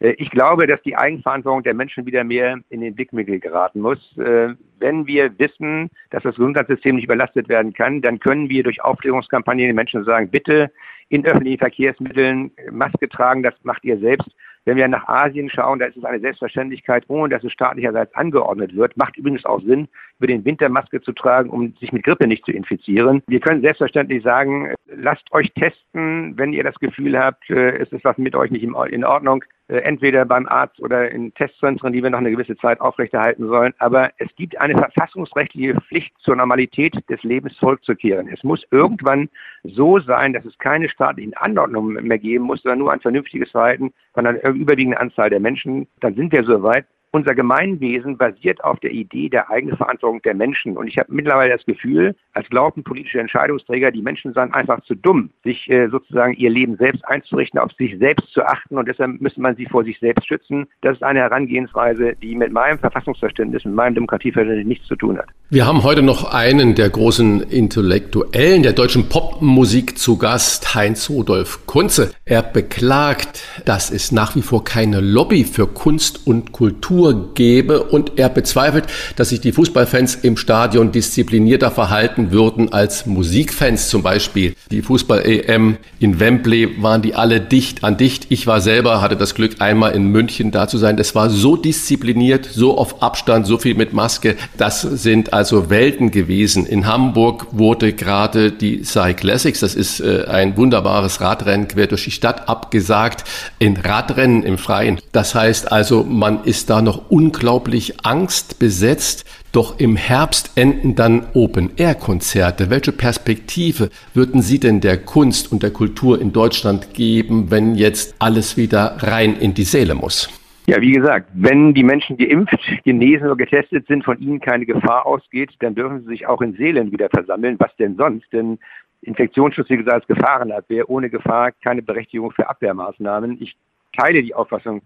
Äh, 0.00 0.14
ich 0.18 0.30
glaube, 0.30 0.66
dass 0.66 0.82
die 0.82 0.96
Eigenverantwortung 0.96 1.62
der 1.62 1.74
Menschen 1.74 2.06
wieder 2.06 2.24
mehr 2.24 2.58
in 2.70 2.80
den 2.80 2.94
Blickwinkel 2.94 3.40
geraten 3.40 3.80
muss. 3.80 4.16
Äh, 4.18 4.54
wenn 4.78 5.06
wir 5.06 5.38
wissen, 5.38 5.90
dass 6.10 6.22
das 6.22 6.36
Gesundheitssystem 6.36 6.96
nicht 6.96 7.04
überlastet 7.04 7.48
werden 7.48 7.72
kann, 7.72 8.02
dann 8.02 8.20
können 8.20 8.48
wir 8.48 8.62
durch 8.62 8.82
Aufklärungskampagnen 8.82 9.66
den 9.66 9.76
Menschen 9.76 10.04
sagen, 10.04 10.30
bitte 10.30 10.70
in 11.08 11.24
öffentlichen 11.24 11.58
Verkehrsmitteln 11.58 12.50
Maske 12.70 13.08
tragen, 13.08 13.42
das 13.42 13.54
macht 13.62 13.84
ihr 13.84 13.98
selbst. 13.98 14.28
Wenn 14.64 14.76
wir 14.76 14.88
nach 14.88 15.06
Asien 15.06 15.48
schauen, 15.48 15.78
da 15.78 15.86
ist 15.86 15.96
es 15.96 16.04
eine 16.04 16.18
Selbstverständlichkeit, 16.18 17.04
ohne 17.06 17.28
dass 17.28 17.44
es 17.44 17.52
staatlicherseits 17.52 18.12
angeordnet 18.16 18.74
wird. 18.74 18.96
Macht 18.96 19.16
übrigens 19.16 19.44
auch 19.44 19.62
Sinn, 19.62 19.86
über 20.18 20.26
den 20.26 20.44
Winter 20.44 20.68
Maske 20.68 21.00
zu 21.00 21.12
tragen, 21.12 21.50
um 21.50 21.74
sich 21.80 21.92
mit 21.92 22.04
Grippe 22.04 22.26
nicht 22.26 22.44
zu 22.44 22.52
infizieren. 22.52 23.22
Wir 23.26 23.40
können 23.40 23.62
selbstverständlich 23.62 24.22
sagen, 24.22 24.74
lasst 24.86 25.30
euch 25.32 25.52
testen, 25.54 26.36
wenn 26.38 26.52
ihr 26.52 26.64
das 26.64 26.76
Gefühl 26.76 27.18
habt, 27.18 27.48
äh, 27.50 27.76
es 27.78 27.90
ist 27.92 28.04
was 28.04 28.18
mit 28.18 28.34
euch 28.34 28.50
nicht 28.50 28.64
in 28.64 29.04
Ordnung. 29.04 29.44
Äh, 29.68 29.78
entweder 29.78 30.24
beim 30.24 30.46
Arzt 30.46 30.78
oder 30.80 31.10
in 31.10 31.34
Testzentren, 31.34 31.92
die 31.92 32.00
wir 32.00 32.10
noch 32.10 32.20
eine 32.20 32.30
gewisse 32.30 32.56
Zeit 32.56 32.80
aufrechterhalten 32.80 33.48
sollen. 33.48 33.74
Aber 33.78 34.10
es 34.18 34.28
gibt 34.36 34.60
eine 34.60 34.78
verfassungsrechtliche 34.78 35.74
Pflicht 35.80 36.16
zur 36.18 36.36
Normalität 36.36 36.94
des 37.10 37.20
Lebens 37.24 37.56
zurückzukehren. 37.56 38.28
Es 38.28 38.44
muss 38.44 38.64
irgendwann 38.70 39.28
so 39.64 39.98
sein, 39.98 40.32
dass 40.32 40.44
es 40.44 40.56
keine 40.58 40.88
staatlichen 40.88 41.34
Anordnungen 41.34 42.06
mehr 42.06 42.18
geben 42.18 42.44
muss, 42.44 42.62
sondern 42.62 42.78
nur 42.78 42.92
ein 42.92 43.00
vernünftiges 43.00 43.50
Verhalten 43.50 43.92
von 44.14 44.26
einer 44.26 44.44
überwiegenden 44.44 45.00
Anzahl 45.00 45.30
der 45.30 45.40
Menschen. 45.40 45.88
Dann 46.00 46.14
sind 46.14 46.30
wir 46.30 46.44
soweit. 46.44 46.86
Unser 47.16 47.34
Gemeinwesen 47.34 48.18
basiert 48.18 48.62
auf 48.62 48.78
der 48.80 48.90
Idee 48.90 49.30
der 49.30 49.48
Eigenverantwortung 49.48 50.20
der 50.20 50.34
Menschen. 50.34 50.76
Und 50.76 50.86
ich 50.86 50.98
habe 50.98 51.10
mittlerweile 51.14 51.56
das 51.56 51.64
Gefühl, 51.64 52.14
als 52.34 52.46
glaubten 52.50 52.84
politische 52.84 53.20
Entscheidungsträger, 53.20 53.90
die 53.90 54.02
Menschen 54.02 54.34
seien 54.34 54.52
einfach 54.52 54.82
zu 54.82 54.94
dumm, 54.94 55.30
sich 55.42 55.66
äh, 55.70 55.88
sozusagen 55.88 56.34
ihr 56.34 56.50
Leben 56.50 56.76
selbst 56.76 57.02
einzurichten, 57.06 57.58
auf 57.58 57.72
sich 57.78 57.96
selbst 57.98 58.30
zu 58.34 58.42
achten. 58.42 58.76
Und 58.76 58.86
deshalb 58.86 59.18
müsste 59.18 59.40
man 59.40 59.56
sie 59.56 59.64
vor 59.64 59.82
sich 59.82 59.98
selbst 59.98 60.26
schützen. 60.26 60.66
Das 60.82 60.96
ist 60.96 61.02
eine 61.02 61.20
Herangehensweise, 61.20 62.12
die 62.20 62.34
mit 62.34 62.52
meinem 62.52 62.78
Verfassungsverständnis, 62.78 63.64
mit 63.64 63.74
meinem 63.74 63.94
Demokratieverständnis 63.94 64.66
nichts 64.66 64.86
zu 64.86 64.96
tun 64.96 65.16
hat. 65.16 65.28
Wir 65.48 65.64
haben 65.64 65.84
heute 65.84 66.02
noch 66.02 66.34
einen 66.34 66.74
der 66.74 66.90
großen 66.90 67.40
Intellektuellen 67.40 68.62
der 68.62 68.74
deutschen 68.74 69.08
Popmusik 69.08 69.96
zu 69.96 70.18
Gast, 70.18 70.74
Heinz 70.74 71.08
Rudolf 71.08 71.66
Kunze. 71.66 72.10
Er 72.26 72.42
beklagt, 72.42 73.44
dass 73.64 73.90
es 73.90 74.12
nach 74.12 74.36
wie 74.36 74.42
vor 74.42 74.64
keine 74.64 75.00
Lobby 75.00 75.44
für 75.44 75.66
Kunst 75.66 76.26
und 76.26 76.52
Kultur 76.52 77.05
Kultur 77.06 77.34
gebe 77.34 77.82
und 77.82 78.12
er 78.16 78.28
bezweifelt, 78.28 78.86
dass 79.16 79.28
sich 79.28 79.40
die 79.40 79.52
Fußballfans 79.52 80.16
im 80.16 80.36
Stadion 80.36 80.90
disziplinierter 80.90 81.70
verhalten 81.70 82.32
würden 82.32 82.72
als 82.72 83.06
Musikfans 83.06 83.88
zum 83.88 84.02
Beispiel. 84.02 84.54
Die 84.70 84.82
Fußball-EM 84.82 85.76
in 86.00 86.18
Wembley 86.18 86.82
waren 86.82 87.02
die 87.02 87.14
alle 87.14 87.40
dicht 87.40 87.84
an 87.84 87.96
dicht. 87.96 88.26
Ich 88.30 88.46
war 88.46 88.60
selber, 88.60 89.00
hatte 89.00 89.16
das 89.16 89.34
Glück, 89.34 89.60
einmal 89.60 89.92
in 89.92 90.06
München 90.06 90.50
da 90.50 90.66
zu 90.66 90.78
sein. 90.78 90.96
Das 90.96 91.14
war 91.14 91.30
so 91.30 91.56
diszipliniert, 91.56 92.48
so 92.50 92.78
auf 92.78 93.02
Abstand, 93.02 93.46
so 93.46 93.58
viel 93.58 93.74
mit 93.74 93.92
Maske. 93.92 94.36
Das 94.56 94.80
sind 94.82 95.32
also 95.32 95.70
Welten 95.70 96.10
gewesen. 96.10 96.66
In 96.66 96.86
Hamburg 96.86 97.46
wurde 97.52 97.92
gerade 97.92 98.50
die 98.50 98.82
Cy 98.84 99.14
Classics, 99.14 99.60
das 99.60 99.74
ist 99.74 100.00
äh, 100.00 100.24
ein 100.28 100.56
wunderbares 100.56 101.20
Radrennen 101.20 101.68
quer 101.68 101.86
durch 101.86 102.04
die 102.04 102.10
Stadt, 102.10 102.48
abgesagt. 102.48 103.24
In 103.58 103.76
Radrennen 103.76 104.42
im 104.42 104.58
Freien. 104.58 104.98
Das 105.12 105.34
heißt 105.34 105.70
also, 105.70 106.04
man 106.04 106.44
ist 106.44 106.70
da 106.70 106.82
noch 106.82 106.95
noch 106.96 107.10
unglaublich 107.10 108.04
angstbesetzt. 108.04 109.24
Doch 109.52 109.78
im 109.78 109.96
Herbst 109.96 110.56
enden 110.56 110.94
dann 110.94 111.26
Open-Air-Konzerte. 111.34 112.70
Welche 112.70 112.92
Perspektive 112.92 113.90
würden 114.14 114.42
Sie 114.42 114.58
denn 114.60 114.80
der 114.80 114.98
Kunst 114.98 115.52
und 115.52 115.62
der 115.62 115.70
Kultur 115.70 116.20
in 116.20 116.32
Deutschland 116.32 116.94
geben, 116.94 117.50
wenn 117.50 117.74
jetzt 117.74 118.16
alles 118.18 118.56
wieder 118.56 118.96
rein 119.00 119.36
in 119.36 119.54
die 119.54 119.64
Seele 119.64 119.94
muss? 119.94 120.28
Ja, 120.66 120.80
wie 120.80 120.92
gesagt, 120.92 121.30
wenn 121.34 121.74
die 121.74 121.84
Menschen 121.84 122.16
geimpft, 122.16 122.58
genesen 122.84 123.26
oder 123.26 123.36
getestet 123.36 123.86
sind, 123.86 124.04
von 124.04 124.18
ihnen 124.20 124.40
keine 124.40 124.66
Gefahr 124.66 125.06
ausgeht, 125.06 125.50
dann 125.60 125.76
dürfen 125.76 126.00
sie 126.00 126.08
sich 126.08 126.26
auch 126.26 126.42
in 126.42 126.54
Seelen 126.54 126.90
wieder 126.90 127.08
versammeln. 127.08 127.56
Was 127.58 127.74
denn 127.76 127.96
sonst? 127.96 128.26
Denn 128.32 128.58
Infektionsschutz, 129.02 129.70
wie 129.70 129.76
gesagt, 129.76 129.94
als 129.94 130.06
Gefahrenabwehr, 130.08 130.90
ohne 130.90 131.08
Gefahr 131.08 131.52
keine 131.52 131.82
Berechtigung 131.82 132.32
für 132.32 132.48
Abwehrmaßnahmen. 132.48 133.40
Ich 133.40 133.56
teile 133.96 134.22
die 134.22 134.34
Auffassung 134.34 134.82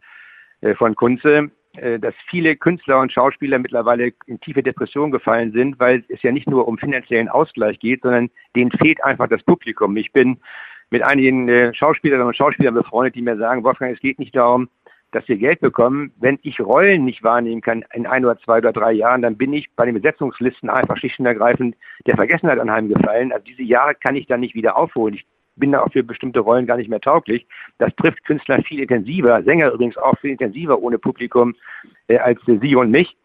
äh, 0.60 0.74
von 0.74 0.94
Kunze. 0.94 1.50
Äh, 1.74 2.00
dass 2.00 2.14
viele 2.28 2.56
Künstler 2.56 2.98
und 2.98 3.12
Schauspieler 3.12 3.60
mittlerweile 3.60 4.12
in 4.26 4.40
tiefe 4.40 4.62
Depression 4.62 5.12
gefallen 5.12 5.52
sind, 5.52 5.78
weil 5.78 6.02
es 6.08 6.20
ja 6.22 6.32
nicht 6.32 6.48
nur 6.48 6.66
um 6.66 6.78
finanziellen 6.78 7.28
Ausgleich 7.28 7.78
geht, 7.78 8.02
sondern 8.02 8.28
denen 8.56 8.72
fehlt 8.72 9.02
einfach 9.04 9.28
das 9.28 9.42
Publikum. 9.44 9.96
Ich 9.96 10.10
bin 10.12 10.38
mit 10.90 11.02
einigen 11.02 11.48
äh, 11.48 11.72
Schauspielerinnen 11.72 12.26
und 12.26 12.36
Schauspielern 12.36 12.74
befreundet, 12.74 13.14
die 13.14 13.22
mir 13.22 13.36
sagen, 13.36 13.62
Wolfgang, 13.62 13.94
es 13.94 14.00
geht 14.00 14.18
nicht 14.18 14.34
darum, 14.34 14.68
dass 15.12 15.28
wir 15.28 15.36
Geld 15.36 15.60
bekommen. 15.60 16.12
Wenn 16.18 16.40
ich 16.42 16.58
Rollen 16.58 17.04
nicht 17.04 17.22
wahrnehmen 17.22 17.60
kann 17.60 17.84
in 17.94 18.06
ein 18.06 18.24
oder 18.24 18.38
zwei 18.40 18.58
oder 18.58 18.72
drei 18.72 18.90
Jahren, 18.90 19.22
dann 19.22 19.36
bin 19.36 19.52
ich 19.52 19.70
bei 19.76 19.86
den 19.86 19.94
Besetzungslisten 19.94 20.68
einfach 20.68 20.96
schlicht 20.96 21.20
und 21.20 21.26
ergreifend 21.26 21.76
der 22.04 22.16
Vergessenheit 22.16 22.58
anheimgefallen. 22.58 23.30
Also 23.30 23.44
diese 23.44 23.62
Jahre 23.62 23.94
kann 23.94 24.16
ich 24.16 24.26
dann 24.26 24.40
nicht 24.40 24.56
wieder 24.56 24.76
aufholen. 24.76 25.14
Ich 25.14 25.26
bin 25.60 25.72
da 25.72 25.82
auch 25.82 25.92
für 25.92 26.02
bestimmte 26.02 26.40
Rollen 26.40 26.66
gar 26.66 26.76
nicht 26.76 26.90
mehr 26.90 27.00
tauglich. 27.00 27.46
Das 27.78 27.94
trifft 27.96 28.24
Künstler 28.24 28.62
viel 28.62 28.80
intensiver, 28.80 29.42
Sänger 29.42 29.72
übrigens 29.72 29.96
auch 29.96 30.18
viel 30.20 30.30
intensiver 30.30 30.80
ohne 30.80 30.98
Publikum 30.98 31.54
äh, 32.08 32.18
als 32.18 32.40
äh, 32.48 32.58
Sie 32.60 32.74
und 32.74 32.90
mich. 32.90 33.16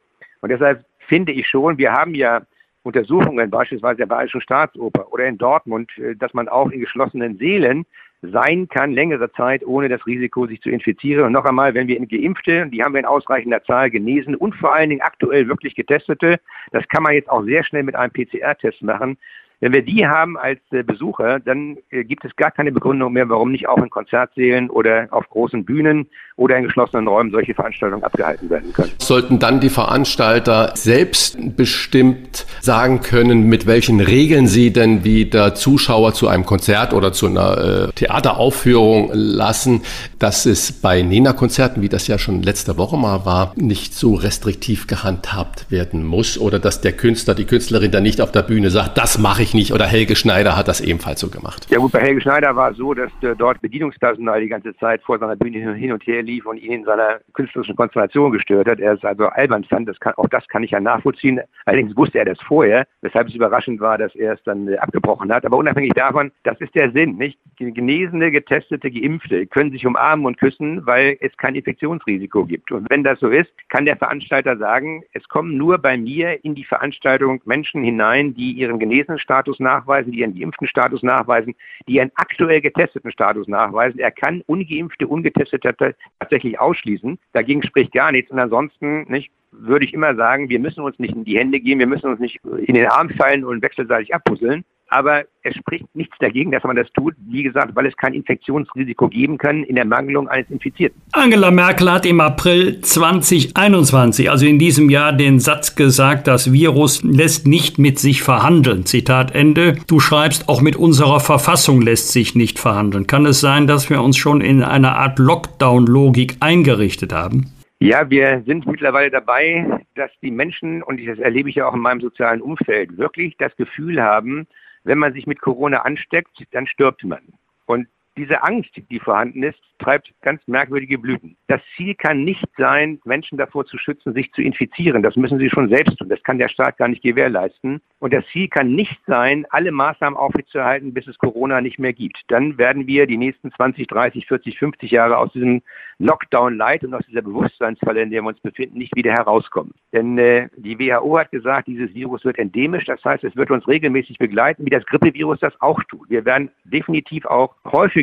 Und 0.42 0.50
deshalb 0.50 0.86
finde 1.08 1.32
ich 1.32 1.48
schon, 1.48 1.78
wir 1.78 1.92
haben 1.92 2.14
ja 2.14 2.42
Untersuchungen, 2.84 3.50
beispielsweise 3.50 3.98
der 3.98 4.06
Bayerischen 4.06 4.42
Staatsoper 4.42 5.12
oder 5.12 5.26
in 5.26 5.38
Dortmund, 5.38 5.92
äh, 5.98 6.16
dass 6.16 6.34
man 6.34 6.48
auch 6.48 6.70
in 6.70 6.82
geschlossenen 6.82 7.38
Seelen 7.38 7.86
sein 8.22 8.68
kann, 8.68 8.92
längere 8.92 9.32
Zeit, 9.34 9.66
ohne 9.66 9.90
das 9.90 10.06
Risiko, 10.06 10.48
sich 10.48 10.62
zu 10.62 10.70
infizieren. 10.70 11.26
Und 11.26 11.32
noch 11.32 11.46
einmal, 11.46 11.74
wenn 11.74 11.88
wir 11.88 11.98
in 11.98 12.08
Geimpfte, 12.08 12.68
die 12.68 12.84
haben 12.84 12.94
wir 12.94 13.00
in 13.00 13.06
ausreichender 13.06 13.64
Zahl 13.64 13.90
genesen 13.90 14.36
und 14.36 14.56
vor 14.56 14.74
allen 14.74 14.90
Dingen 14.90 15.02
aktuell 15.02 15.48
wirklich 15.48 15.76
Getestete, 15.76 16.40
das 16.72 16.88
kann 16.88 17.04
man 17.04 17.14
jetzt 17.14 17.30
auch 17.30 17.44
sehr 17.44 17.64
schnell 17.64 17.84
mit 17.84 17.96
einem 17.96 18.12
PCR-Test 18.12 18.82
machen, 18.82 19.18
wenn 19.60 19.74
wir 19.74 19.82
die 19.82 20.08
haben 20.08 20.38
als 20.38 20.60
äh, 20.72 20.84
Besucher, 20.84 21.40
dann 21.40 21.78
äh, 21.90 22.04
gibt 22.04 22.26
es 22.26 22.36
gar 22.36 22.52
keine 22.52 22.72
Begründung 22.72 23.14
mehr, 23.14 23.30
warum 23.30 23.52
nicht 23.52 23.68
auch 23.68 23.78
in 23.78 23.90
Konzertsälen 23.90 24.70
oder 24.70 25.08
auf 25.12 25.30
großen 25.30 25.66
Bühnen 25.66 26.08
oder 26.38 26.58
in 26.58 26.66
geschlossenen 26.66 27.08
Räumen 27.08 27.32
solche 27.32 27.54
Veranstaltungen 27.54 28.04
abgehalten 28.04 28.50
werden 28.50 28.74
können. 28.74 28.92
Sollten 29.00 29.40
dann 29.40 29.62
die 29.62 29.70
Veranstalter 29.70 30.72
selbstbestimmt 30.76 32.46
sagen 32.60 33.00
können, 33.00 33.48
mit 33.48 33.68
welchen 33.68 34.02
Regeln 34.02 34.48
sie 34.48 34.74
denn 34.74 35.06
wieder 35.06 35.56
Zuschauer 35.56 36.14
zu 36.14 36.28
einem 36.28 36.46
Konzert 36.46 36.94
oder 36.94 37.14
zu 37.14 37.28
einer 37.28 37.88
äh, 37.88 37.92
Theateraufführung 37.94 39.12
lassen, 39.14 39.82
dass 40.20 40.46
es 40.46 40.74
bei 40.74 41.02
Nena-Konzerten, 41.02 41.82
wie 41.82 41.90
das 41.90 42.08
ja 42.08 42.18
schon 42.18 42.44
letzte 42.44 42.78
Woche 42.78 42.98
mal 42.98 43.26
war, 43.26 43.54
nicht 43.56 43.94
so 43.94 44.16
restriktiv 44.16 44.88
gehandhabt 44.88 45.72
werden 45.72 46.04
muss 46.04 46.38
oder 46.38 46.60
dass 46.60 46.82
der 46.82 46.92
Künstler, 46.92 47.34
die 47.34 47.46
Künstlerin 47.46 47.92
dann 47.92 48.04
nicht 48.04 48.20
auf 48.20 48.32
der 48.32 48.42
Bühne 48.42 48.70
sagt, 48.70 48.98
das 48.98 49.18
mache 49.18 49.42
ich 49.42 49.54
nicht 49.56 49.74
oder 49.74 49.86
Helge 49.86 50.16
Schneider 50.16 50.56
hat 50.56 50.68
das 50.68 50.82
ebenfalls 50.82 51.20
so 51.20 51.30
gemacht. 51.30 51.68
Ja 51.70 51.80
gut, 51.80 51.92
bei 51.92 52.02
Helge 52.02 52.22
Schneider 52.22 52.56
war 52.56 52.72
es 52.72 52.78
so, 52.78 52.94
dass 52.94 53.12
äh, 53.22 53.36
dort 53.36 53.62
Bedienungspersonal 53.62 54.42
die 54.42 54.48
ganze 54.48 54.76
Zeit 54.78 55.02
vor 55.02 55.18
seiner 55.18 55.36
Bühne 55.36 55.74
hin 55.74 55.92
und 55.92 56.06
her 56.06 56.22
lief 56.22 56.46
und 56.46 56.58
ihn 56.58 56.72
in 56.72 56.84
seiner 56.84 57.20
künstlerischen 57.34 57.76
Konstellation 57.76 58.32
gestört 58.32 58.68
hat. 58.68 58.80
Er 58.80 58.94
es 58.94 59.04
also 59.04 59.26
albern 59.28 59.64
fand, 59.64 59.88
das 59.90 60.00
kann, 60.00 60.14
auch 60.18 60.28
das 60.30 60.48
kann 60.48 60.64
ich 60.64 60.72
ja 60.72 60.80
nachvollziehen. 60.80 61.42
Allerdings 61.66 61.96
wusste 61.96 62.20
er 62.20 62.26
das 62.26 62.40
vorher, 62.42 62.86
weshalb 63.02 63.30
es 63.30 63.36
überraschend 63.36 63.80
war, 63.80 63.98
dass 63.98 64.14
er 64.16 64.34
es 64.34 64.44
dann 64.44 64.68
äh, 64.68 64.78
abgebrochen 64.78 65.32
hat. 65.34 65.46
Aber 65.46 65.58
unabhängig 65.58 65.94
davon, 65.94 66.32
das 66.44 66.60
ist 66.60 66.76
der 66.76 66.92
Sinn, 66.92 67.18
nicht? 67.18 67.40
Genesene, 67.58 68.32
getestete, 68.32 68.92
Geimpfte 68.92 69.48
können 69.48 69.72
sich 69.72 69.86
umarmen 69.86 70.26
und 70.26 70.38
küssen, 70.38 70.86
weil 70.86 71.18
es 71.22 71.36
kein 71.38 71.56
Infektionsrisiko 71.56 72.46
gibt. 72.46 72.72
Und 72.72 72.90
wenn 72.90 73.04
das 73.04 73.20
so 73.20 73.30
ist, 73.30 73.52
kann 73.70 73.86
der 73.86 73.96
Veranstalter 73.96 74.58
sagen, 74.58 75.04
es 75.14 75.28
kommen 75.30 75.58
nur 75.58 75.78
bei 75.78 75.98
mir 75.98 76.44
in 76.44 76.56
die 76.56 76.66
Veranstaltung 76.66 77.42
Menschen 77.46 77.84
hinein, 77.84 78.34
die 78.34 78.52
ihren 78.52 78.80
genesenen 78.80 79.20
Status 79.36 79.60
nachweisen, 79.60 80.12
die 80.14 80.20
ihren 80.20 80.38
geimpften 80.38 80.68
Status 80.68 81.04
nachweisen, 81.04 81.56
die 81.88 81.96
ihren 81.96 82.12
aktuell 82.16 82.62
getesteten 82.62 83.12
Status 83.12 83.48
nachweisen. 83.48 84.00
Er 84.00 84.12
kann 84.12 84.42
ungeimpfte, 84.46 85.08
ungetestete 85.08 85.96
tatsächlich 86.20 86.60
ausschließen. 86.60 87.20
Dagegen 87.34 87.62
spricht 87.64 87.92
gar 87.92 88.12
nichts. 88.14 88.32
Und 88.32 88.40
ansonsten 88.40 89.04
nicht, 89.12 89.32
würde 89.52 89.86
ich 89.86 89.94
immer 89.94 90.16
sagen, 90.16 90.48
wir 90.48 90.60
müssen 90.60 90.84
uns 90.84 90.98
nicht 91.00 91.16
in 91.16 91.26
die 91.26 91.38
Hände 91.38 91.60
geben, 91.60 91.80
wir 91.80 91.88
müssen 91.88 92.10
uns 92.10 92.20
nicht 92.20 92.40
in 92.46 92.76
den 92.76 92.88
Arm 92.88 93.10
fallen 93.10 93.44
und 93.44 93.62
wechselseitig 93.62 94.14
abpuzzeln. 94.16 94.64
Aber 94.90 95.24
es 95.42 95.56
spricht 95.56 95.86
nichts 95.96 96.16
dagegen, 96.20 96.52
dass 96.52 96.64
man 96.64 96.76
das 96.76 96.88
tut, 96.94 97.16
wie 97.28 97.44
gesagt, 97.44 97.76
weil 97.76 97.88
es 97.88 97.96
kein 97.98 98.14
Infektionsrisiko 98.14 99.10
geben 99.10 99.38
kann 99.38 99.64
in 99.64 99.76
der 99.76 99.86
Mangelung 99.86 100.28
eines 100.28 100.50
Infizierten. 100.50 101.02
Angela 101.12 101.52
Merkel 101.52 101.92
hat 101.92 102.06
im 102.06 102.20
April 102.20 102.82
2021, 102.82 104.30
also 104.30 104.46
in 104.46 104.60
diesem 104.60 104.90
Jahr, 104.90 105.12
den 105.12 105.40
Satz 105.40 105.76
gesagt, 105.76 106.28
das 106.28 106.52
Virus 106.52 107.04
lässt 107.04 107.48
nicht 107.48 107.80
mit 107.80 108.00
sich 108.00 108.22
verhandeln. 108.22 108.86
Zitat 108.86 109.34
Ende. 109.34 109.78
Du 109.88 110.00
schreibst, 110.00 110.50
auch 110.50 110.62
mit 110.62 110.76
unserer 110.76 111.20
Verfassung 111.20 111.82
lässt 111.82 112.12
sich 112.12 112.36
nicht 112.36 112.60
verhandeln. 112.60 113.08
Kann 113.08 113.26
es 113.26 113.42
sein, 113.42 113.68
dass 113.68 113.90
wir 113.90 114.02
uns 114.02 114.18
schon 114.18 114.42
in 114.42 114.64
einer 114.64 114.96
Art 114.98 115.18
Lockdown-Logik 115.20 116.38
eingerichtet 116.42 117.12
haben? 117.12 117.52
Ja, 117.80 118.10
wir 118.10 118.42
sind 118.46 118.66
mittlerweile 118.66 119.12
dabei, 119.12 119.84
dass 119.96 120.10
die 120.22 120.32
Menschen, 120.32 120.82
und 120.82 121.06
das 121.06 121.20
erlebe 121.20 121.50
ich 121.50 121.56
ja 121.56 121.68
auch 121.68 121.74
in 121.74 121.82
meinem 121.82 122.00
sozialen 122.00 122.42
Umfeld, 122.42 122.98
wirklich 122.98 123.36
das 123.38 123.56
Gefühl 123.58 124.02
haben, 124.02 124.48
wenn 124.86 125.00
man 125.00 125.14
sich 125.14 125.28
mit 125.28 125.42
Corona 125.42 125.80
ansteckt, 125.80 126.46
dann 126.52 126.68
stirbt 126.68 127.04
man. 127.04 127.22
Und 127.66 127.88
diese 128.18 128.44
Angst, 128.44 128.72
die 128.90 129.00
vorhanden 129.00 129.44
ist, 129.44 129.60
treibt 129.80 130.14
ganz 130.22 130.42
merkwürdige 130.48 130.98
Blüten. 130.98 131.36
Das 131.48 131.62
Ziel 131.76 131.96
kann 131.96 132.24
nicht 132.24 132.46
sein, 132.58 133.00
Menschen 133.04 133.38
davor 133.38 133.66
zu 133.66 133.78
schützen, 133.78 134.14
sich 134.14 134.32
zu 134.32 134.42
infizieren. 134.42 135.04
Das 135.04 135.16
müssen 135.16 135.40
sie 135.40 135.50
schon 135.50 135.70
selbst 135.70 135.98
tun. 135.98 136.10
Das 136.10 136.24
kann 136.24 136.38
der 136.38 136.50
Staat 136.50 136.78
gar 136.78 136.88
nicht 136.88 137.04
gewährleisten. 137.04 137.82
Und 138.00 138.14
das 138.14 138.26
Ziel 138.32 138.48
kann 138.48 138.74
nicht 138.74 139.00
sein, 139.08 139.46
alle 139.50 139.72
Maßnahmen 139.72 140.18
aufrechtzuerhalten, 140.18 140.94
bis 140.94 141.08
es 141.08 141.18
Corona 141.18 141.62
nicht 141.62 141.80
mehr 141.80 141.94
gibt. 141.94 142.22
Dann 142.28 142.58
werden 142.58 142.88
wir 142.88 143.08
die 143.08 143.18
nächsten 143.18 143.52
20, 143.52 143.88
30, 143.88 144.28
40, 144.28 144.60
50 144.60 144.92
Jahre 144.92 145.18
aus 145.18 145.32
diesem 145.34 145.62
Lockdown-Light 146.00 146.84
und 146.84 146.94
aus 146.94 147.06
dieser 147.08 147.22
Bewusstseinsfalle, 147.22 148.02
in 148.02 148.12
der 148.12 148.22
wir 148.22 148.30
uns 148.30 148.40
befinden, 148.40 148.78
nicht 148.78 148.96
wieder 148.96 149.14
herauskommen. 149.14 149.74
Denn 149.94 150.18
äh, 150.18 150.50
die 150.58 150.78
WHO 150.78 151.18
hat 151.18 151.32
gesagt, 151.32 151.68
dieses 151.68 151.94
Virus 151.94 152.24
wird 152.26 152.38
endemisch. 152.38 152.86
Das 152.86 153.04
heißt, 153.04 153.24
es 153.24 153.36
wird 153.36 153.52
uns 153.52 153.68
regelmäßig 153.68 154.18
begleiten, 154.18 154.66
wie 154.66 154.70
das 154.70 154.86
Grippevirus 154.86 155.40
das 155.40 155.60
auch 155.62 155.82
tut. 155.86 156.10
Wir 156.10 156.26
werden 156.26 156.50
definitiv 156.64 157.26
auch 157.26 157.56